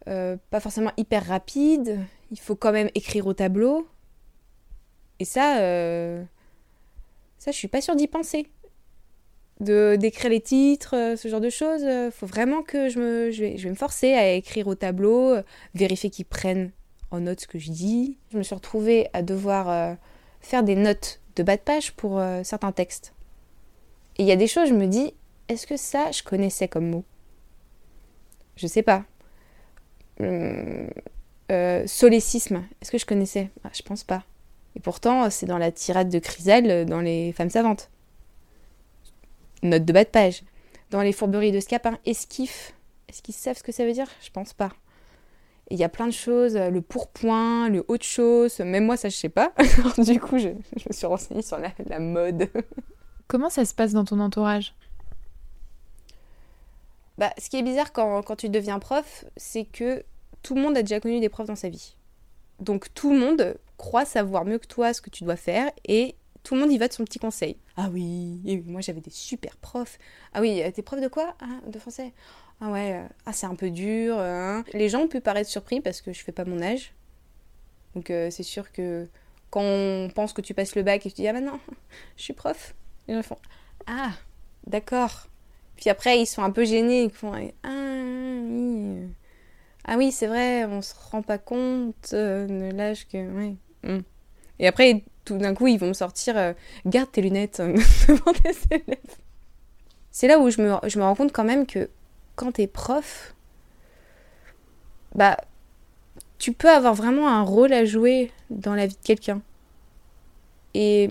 pas 0.06 0.60
forcément 0.62 0.92
hyper 0.96 1.26
rapides. 1.26 2.00
Il 2.32 2.40
faut 2.40 2.56
quand 2.56 2.72
même 2.72 2.90
écrire 2.96 3.28
au 3.28 3.34
tableau. 3.34 3.88
Et 5.20 5.26
ça, 5.26 5.60
euh, 5.60 6.24
ça, 7.38 7.52
je 7.52 7.58
suis 7.58 7.68
pas 7.68 7.82
sûre 7.82 7.98
d'y 7.98 8.08
penser. 8.08 8.48
De 9.60 9.98
d'écrire 9.98 10.30
les 10.30 10.42
titres, 10.42 10.96
euh, 10.96 11.16
ce 11.16 11.28
genre 11.28 11.42
de 11.42 11.50
choses. 11.50 11.86
Faut 12.12 12.26
vraiment 12.26 12.64
que 12.64 12.90
je 12.90 13.00
me, 13.00 13.32
je 13.32 13.42
vais, 13.42 13.58
je 13.58 13.64
vais, 13.64 13.70
me 13.70 13.76
forcer 13.76 14.14
à 14.14 14.32
écrire 14.32 14.68
au 14.68 14.76
tableau, 14.76 15.36
euh, 15.36 15.44
vérifier 15.74 16.10
qu'ils 16.10 16.26
prennent 16.26 16.72
en 17.12 17.22
note 17.22 17.42
ce 17.42 17.48
que 17.48 17.60
je 17.60 17.72
dis. 17.72 18.18
Je 18.32 18.38
me 18.38 18.44
suis 18.44 18.56
retrouvée 18.56 19.08
à 19.14 19.22
devoir 19.22 19.70
euh, 19.70 19.94
faire 20.42 20.64
des 20.64 20.76
notes 20.76 21.22
de 21.36 21.44
bas 21.44 21.58
de 21.58 21.62
page 21.62 21.94
pour 21.94 22.20
euh, 22.20 22.44
certains 22.44 22.72
textes. 22.72 23.14
Et 24.18 24.24
il 24.24 24.28
y 24.28 24.32
a 24.32 24.36
des 24.38 24.48
choses, 24.48 24.70
je 24.70 24.74
me 24.74 24.88
dis, 24.88 25.14
est-ce 25.50 25.68
que 25.68 25.78
ça, 25.78 26.12
je 26.12 26.24
connaissais 26.24 26.68
comme 26.68 26.90
mot? 26.90 27.04
Je 28.56 28.68
sais 28.68 28.84
pas. 28.84 29.04
Hum, 30.20 30.90
solécisme, 31.88 32.64
est-ce 32.82 32.92
que 32.92 32.98
je 32.98 33.06
connaissais? 33.06 33.50
Ah, 33.64 33.70
Je 33.74 33.82
pense 33.82 34.04
pas. 34.04 34.24
Et 34.76 34.80
pourtant, 34.80 35.30
c'est 35.30 35.46
dans 35.46 35.58
la 35.58 35.72
tirade 35.72 36.10
de 36.10 36.20
Chrysal 36.20 36.86
dans 36.86 37.02
Les 37.02 37.32
Femmes 37.32 37.50
savantes. 37.50 37.90
Note 39.64 39.86
de 39.86 39.94
bas 39.94 40.04
de 40.04 40.10
page. 40.10 40.44
Dans 40.92 41.02
Les 41.02 41.14
Fourberies 41.14 41.52
de 41.52 41.60
Scapin, 41.60 41.98
esquif. 42.06 42.74
Est-ce 43.08 43.22
qu'ils 43.22 43.34
savent 43.34 43.58
ce 43.58 43.64
que 43.64 43.72
ça 43.72 43.86
veut 43.86 43.94
dire? 43.94 44.08
Je 44.22 44.30
pense 44.32 44.54
pas. 44.54 44.72
Il 45.72 45.78
y 45.78 45.84
a 45.84 45.90
plein 45.90 46.06
de 46.06 46.12
choses, 46.12 46.56
le 46.56 46.82
pourpoint, 46.82 47.70
le 47.70 47.84
autre 47.88 48.06
chose, 48.06 48.60
même 48.60 48.86
moi 48.86 48.98
ça 48.98 49.10
je 49.10 49.16
sais 49.16 49.30
pas. 49.30 49.52
Alors, 49.58 50.00
du 50.00 50.20
coup, 50.20 50.38
je, 50.38 50.50
je, 50.78 50.84
me 50.88 50.94
suis 50.94 51.08
renseignée 51.08 51.42
sur 51.42 51.58
la, 51.58 51.70
la 51.88 52.00
mode. 52.00 52.50
Comment 53.28 53.50
ça 53.50 53.66
se 53.66 53.74
passe 53.74 53.94
dans 53.94 54.06
ton 54.06 54.20
entourage? 54.20 54.76
Bah, 57.18 57.34
Ce 57.40 57.50
qui 57.50 57.58
est 57.58 57.64
bizarre 57.64 57.94
quand, 57.94 58.22
quand 58.22 58.36
tu 58.36 58.50
deviens 58.50 58.80
prof, 58.80 59.26
c'est 59.38 59.66
que 59.66 60.04
tout 60.44 60.56
le 60.56 60.62
monde 60.62 60.78
a 60.78 60.82
déjà 60.82 61.00
connu 61.00 61.20
des 61.20 61.30
profs 61.30 61.48
dans 61.48 61.56
sa 61.56 61.70
vie. 61.70 61.96
Donc 62.60 62.94
tout 62.94 63.12
le 63.12 63.20
monde 63.20 63.58
croit 63.78 64.06
savoir 64.06 64.46
mieux 64.46 64.60
que 64.60 64.68
toi 64.68 64.94
ce 64.94 65.02
que 65.02 65.10
tu 65.10 65.24
dois 65.24 65.36
faire 65.36 65.72
et 65.86 66.16
tout 66.44 66.54
le 66.54 66.62
monde 66.62 66.72
y 66.72 66.78
va 66.78 66.88
de 66.88 66.94
son 66.94 67.04
petit 67.04 67.20
conseil. 67.20 67.58
Ah 67.76 67.90
oui, 67.92 68.40
oui 68.46 68.64
moi 68.68 68.82
j'avais 68.82 69.02
des 69.02 69.10
super 69.10 69.58
profs. 69.58 69.98
Ah 70.34 70.42
oui, 70.42 70.62
t'es 70.74 70.84
prof 70.84 71.02
de 71.02 71.08
quoi 71.08 71.36
ah, 71.42 71.68
De 71.68 71.80
français? 71.80 72.14
Ah 72.62 72.72
ouais, 72.72 73.04
ah 73.26 73.34
c'est 73.34 73.46
un 73.46 73.56
peu 73.56 73.70
dur. 73.70 74.18
Hein. 74.18 74.64
Les 74.74 74.90
gens 74.90 75.08
pu 75.08 75.22
paraître 75.22 75.50
surpris 75.50 75.82
parce 75.82 76.02
que 76.02 76.14
je 76.14 76.24
fais 76.24 76.32
pas 76.32 76.46
mon 76.46 76.62
âge. 76.62 76.94
Donc 77.96 78.10
euh, 78.10 78.30
c'est 78.30 78.44
sûr 78.44 78.72
que 78.72 79.08
quand 79.50 79.62
on 79.62 80.10
pense 80.14 80.34
que 80.34 80.42
tu 80.42 80.54
passes 80.54 80.76
le 80.76 80.84
bac 80.84 81.06
et 81.06 81.10
tu 81.10 81.16
dis 81.16 81.28
ah 81.28 81.34
bah 81.34 81.42
non, 81.42 81.60
je 82.18 82.24
suis 82.24 82.34
prof, 82.34 82.76
les 83.08 83.14
gens 83.14 83.24
font 83.24 83.38
ah 83.88 84.12
d'accord. 84.68 85.28
Puis 85.76 85.90
après 85.90 86.20
ils 86.20 86.26
sont 86.26 86.44
un 86.44 86.52
peu 86.52 86.66
gênés, 86.66 87.04
ils 87.04 87.10
font 87.10 87.34
ah 87.34 87.40
oui. 87.40 87.54
Ah 89.88 89.98
oui, 89.98 90.12
c'est 90.12 90.28
vrai, 90.28 90.66
on 90.66 90.82
se 90.82 90.94
rend 91.12 91.22
pas 91.22 91.38
compte 91.38 92.10
euh, 92.14 92.48
de 92.48 92.76
l'âge 92.76 93.08
que. 93.08 93.18
Mm. 93.84 94.02
Et 94.60 94.68
après, 94.68 95.04
tout 95.26 95.38
d'un 95.38 95.54
coup, 95.54 95.68
ils 95.68 95.78
vont 95.78 95.90
me 95.90 95.94
sortir 95.94 96.36
euh, 96.38 96.54
Garde 96.86 97.12
tes 97.12 97.22
lunettes. 97.22 97.62
C'est 100.12 100.28
là 100.28 100.40
où 100.40 100.50
je 100.50 100.62
me, 100.62 100.74
je 100.88 100.98
me 100.98 101.04
rends 101.04 101.14
compte 101.16 101.32
quand 101.32 101.44
même 101.44 101.68
que 101.68 101.90
quand 102.36 102.54
t'es 102.54 102.68
prof, 102.68 103.36
bah, 105.14 105.38
tu 106.38 106.54
peux 106.54 106.70
avoir 106.70 106.94
vraiment 106.94 107.30
un 107.30 107.42
rôle 107.42 107.74
à 107.74 107.86
jouer 107.86 108.32
dans 108.50 108.76
la 108.76 108.88
vie 108.88 108.96
de 108.96 109.04
quelqu'un. 109.04 109.42
Et 110.74 111.10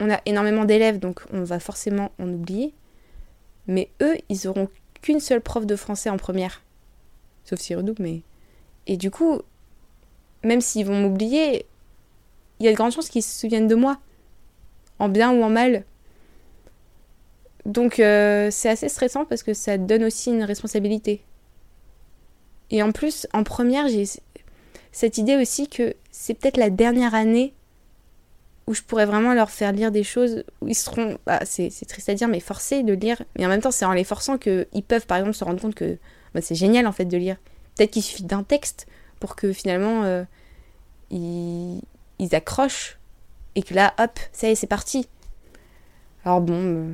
on 0.00 0.10
a 0.10 0.20
énormément 0.26 0.64
d'élèves, 0.64 0.98
donc 0.98 1.20
on 1.32 1.42
va 1.44 1.60
forcément 1.60 2.12
en 2.18 2.28
oublier. 2.28 2.72
Mais 3.66 3.90
eux, 4.00 4.16
ils 4.28 4.48
auront 4.48 4.68
qu'une 5.02 5.20
seule 5.20 5.40
prof 5.40 5.66
de 5.66 5.76
français 5.76 6.10
en 6.10 6.16
première 6.16 6.62
sauf 7.46 7.60
s'ils 7.60 7.76
redoublent, 7.76 8.02
mais... 8.02 8.22
Et 8.86 8.96
du 8.96 9.10
coup, 9.10 9.40
même 10.44 10.60
s'ils 10.60 10.86
vont 10.86 11.00
m'oublier, 11.00 11.66
il 12.60 12.66
y 12.66 12.68
a 12.68 12.72
de 12.72 12.76
grandes 12.76 12.92
chances 12.92 13.08
qu'ils 13.08 13.22
se 13.22 13.40
souviennent 13.40 13.68
de 13.68 13.74
moi, 13.74 13.98
en 14.98 15.08
bien 15.08 15.32
ou 15.32 15.42
en 15.42 15.50
mal. 15.50 15.84
Donc 17.66 17.98
euh, 17.98 18.48
c'est 18.52 18.68
assez 18.68 18.88
stressant 18.88 19.24
parce 19.24 19.42
que 19.42 19.52
ça 19.52 19.76
donne 19.76 20.04
aussi 20.04 20.30
une 20.30 20.44
responsabilité. 20.44 21.22
Et 22.70 22.82
en 22.82 22.92
plus, 22.92 23.26
en 23.32 23.42
première, 23.42 23.88
j'ai 23.88 24.04
cette 24.92 25.18
idée 25.18 25.36
aussi 25.36 25.68
que 25.68 25.94
c'est 26.10 26.34
peut-être 26.34 26.56
la 26.56 26.70
dernière 26.70 27.14
année 27.14 27.52
où 28.68 28.74
je 28.74 28.82
pourrais 28.82 29.06
vraiment 29.06 29.34
leur 29.34 29.50
faire 29.50 29.72
lire 29.72 29.92
des 29.92 30.02
choses 30.02 30.44
où 30.60 30.68
ils 30.68 30.74
seront, 30.74 31.18
bah, 31.26 31.40
c'est 31.44 31.70
triste 31.86 32.08
à 32.08 32.14
dire, 32.14 32.28
mais 32.28 32.40
forcés 32.40 32.82
de 32.82 32.92
lire. 32.92 33.22
Mais 33.36 33.46
en 33.46 33.48
même 33.48 33.60
temps, 33.60 33.70
c'est 33.70 33.84
en 33.84 33.92
les 33.92 34.04
forçant 34.04 34.38
qu'ils 34.38 34.82
peuvent, 34.86 35.06
par 35.06 35.18
exemple, 35.18 35.36
se 35.36 35.44
rendre 35.44 35.60
compte 35.60 35.74
que 35.74 35.98
bah, 36.34 36.40
c'est 36.40 36.54
génial 36.54 36.86
en 36.86 36.92
fait 36.92 37.04
de 37.04 37.16
lire. 37.16 37.36
Peut-être 37.76 37.90
qu'il 37.90 38.02
suffit 38.02 38.24
d'un 38.24 38.42
texte 38.42 38.86
pour 39.20 39.34
que 39.34 39.52
finalement 39.52 40.04
euh, 40.04 40.24
ils, 41.10 41.80
ils, 42.18 42.34
accrochent 42.34 42.98
et 43.54 43.62
que 43.62 43.74
là, 43.74 43.94
hop, 43.98 44.18
ça 44.32 44.48
y 44.48 44.52
est, 44.52 44.54
c'est 44.54 44.66
parti. 44.66 45.08
Alors 46.24 46.40
bon, 46.40 46.54
euh, 46.54 46.92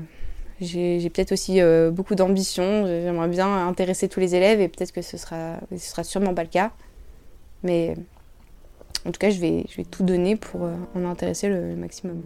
j'ai 0.60 1.10
peut-être 1.10 1.32
aussi 1.32 1.60
beaucoup 1.92 2.14
d'ambition. 2.14 2.86
J'aimerais 2.86 3.28
bien 3.28 3.66
intéresser 3.66 4.08
tous 4.08 4.20
les 4.20 4.34
élèves 4.34 4.60
et 4.60 4.68
peut-être 4.68 4.92
que 4.92 5.02
ce 5.02 5.16
sera, 5.16 5.58
ce 5.70 5.78
sera 5.78 6.04
sûrement 6.04 6.34
pas 6.34 6.42
le 6.42 6.48
cas. 6.48 6.72
Mais 7.62 7.94
en 9.06 9.10
tout 9.10 9.18
cas, 9.18 9.30
je 9.30 9.40
vais, 9.40 9.64
je 9.68 9.76
vais 9.76 9.84
tout 9.84 10.04
donner 10.04 10.36
pour 10.36 10.62
en 10.62 11.04
intéresser 11.04 11.48
le 11.48 11.74
maximum. 11.76 12.22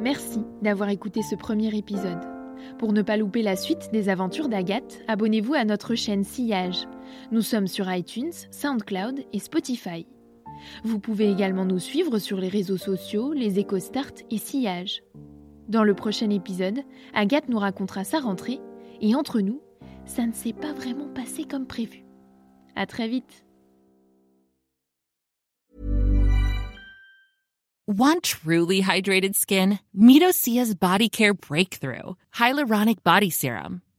Merci 0.00 0.40
d'avoir 0.62 0.88
écouté 0.88 1.20
ce 1.22 1.34
premier 1.34 1.76
épisode. 1.76 2.20
Pour 2.78 2.92
ne 2.92 3.02
pas 3.02 3.16
louper 3.16 3.42
la 3.42 3.56
suite 3.56 3.90
des 3.92 4.08
aventures 4.08 4.48
d'Agathe, 4.48 5.02
abonnez-vous 5.08 5.54
à 5.54 5.64
notre 5.64 5.94
chaîne 5.94 6.24
Sillage. 6.24 6.86
Nous 7.32 7.42
sommes 7.42 7.66
sur 7.66 7.92
iTunes, 7.92 8.32
SoundCloud 8.50 9.20
et 9.32 9.38
Spotify. 9.38 10.06
Vous 10.84 10.98
pouvez 10.98 11.30
également 11.30 11.64
nous 11.64 11.78
suivre 11.78 12.18
sur 12.18 12.38
les 12.38 12.48
réseaux 12.48 12.76
sociaux, 12.76 13.32
les 13.32 13.60
EcoStart 13.60 14.12
et 14.30 14.38
Sillage. 14.38 15.02
Dans 15.68 15.84
le 15.84 15.94
prochain 15.94 16.30
épisode, 16.30 16.80
Agathe 17.14 17.48
nous 17.48 17.58
racontera 17.58 18.04
sa 18.04 18.18
rentrée 18.18 18.60
et 19.00 19.14
entre 19.14 19.40
nous, 19.40 19.60
ça 20.04 20.26
ne 20.26 20.32
s'est 20.32 20.52
pas 20.52 20.72
vraiment 20.72 21.08
passé 21.08 21.44
comme 21.44 21.66
prévu. 21.66 22.04
À 22.74 22.86
très 22.86 23.08
vite! 23.08 23.44
Want 27.86 28.22
truly 28.22 28.82
hydrated 28.82 29.34
skin? 29.34 29.80
Medocia's 29.92 30.74
Body 30.74 31.08
Care 31.08 31.34
Breakthrough 31.34 32.14
Hyaluronic 32.32 33.02
Body 33.02 33.30
Serum. 33.30 33.82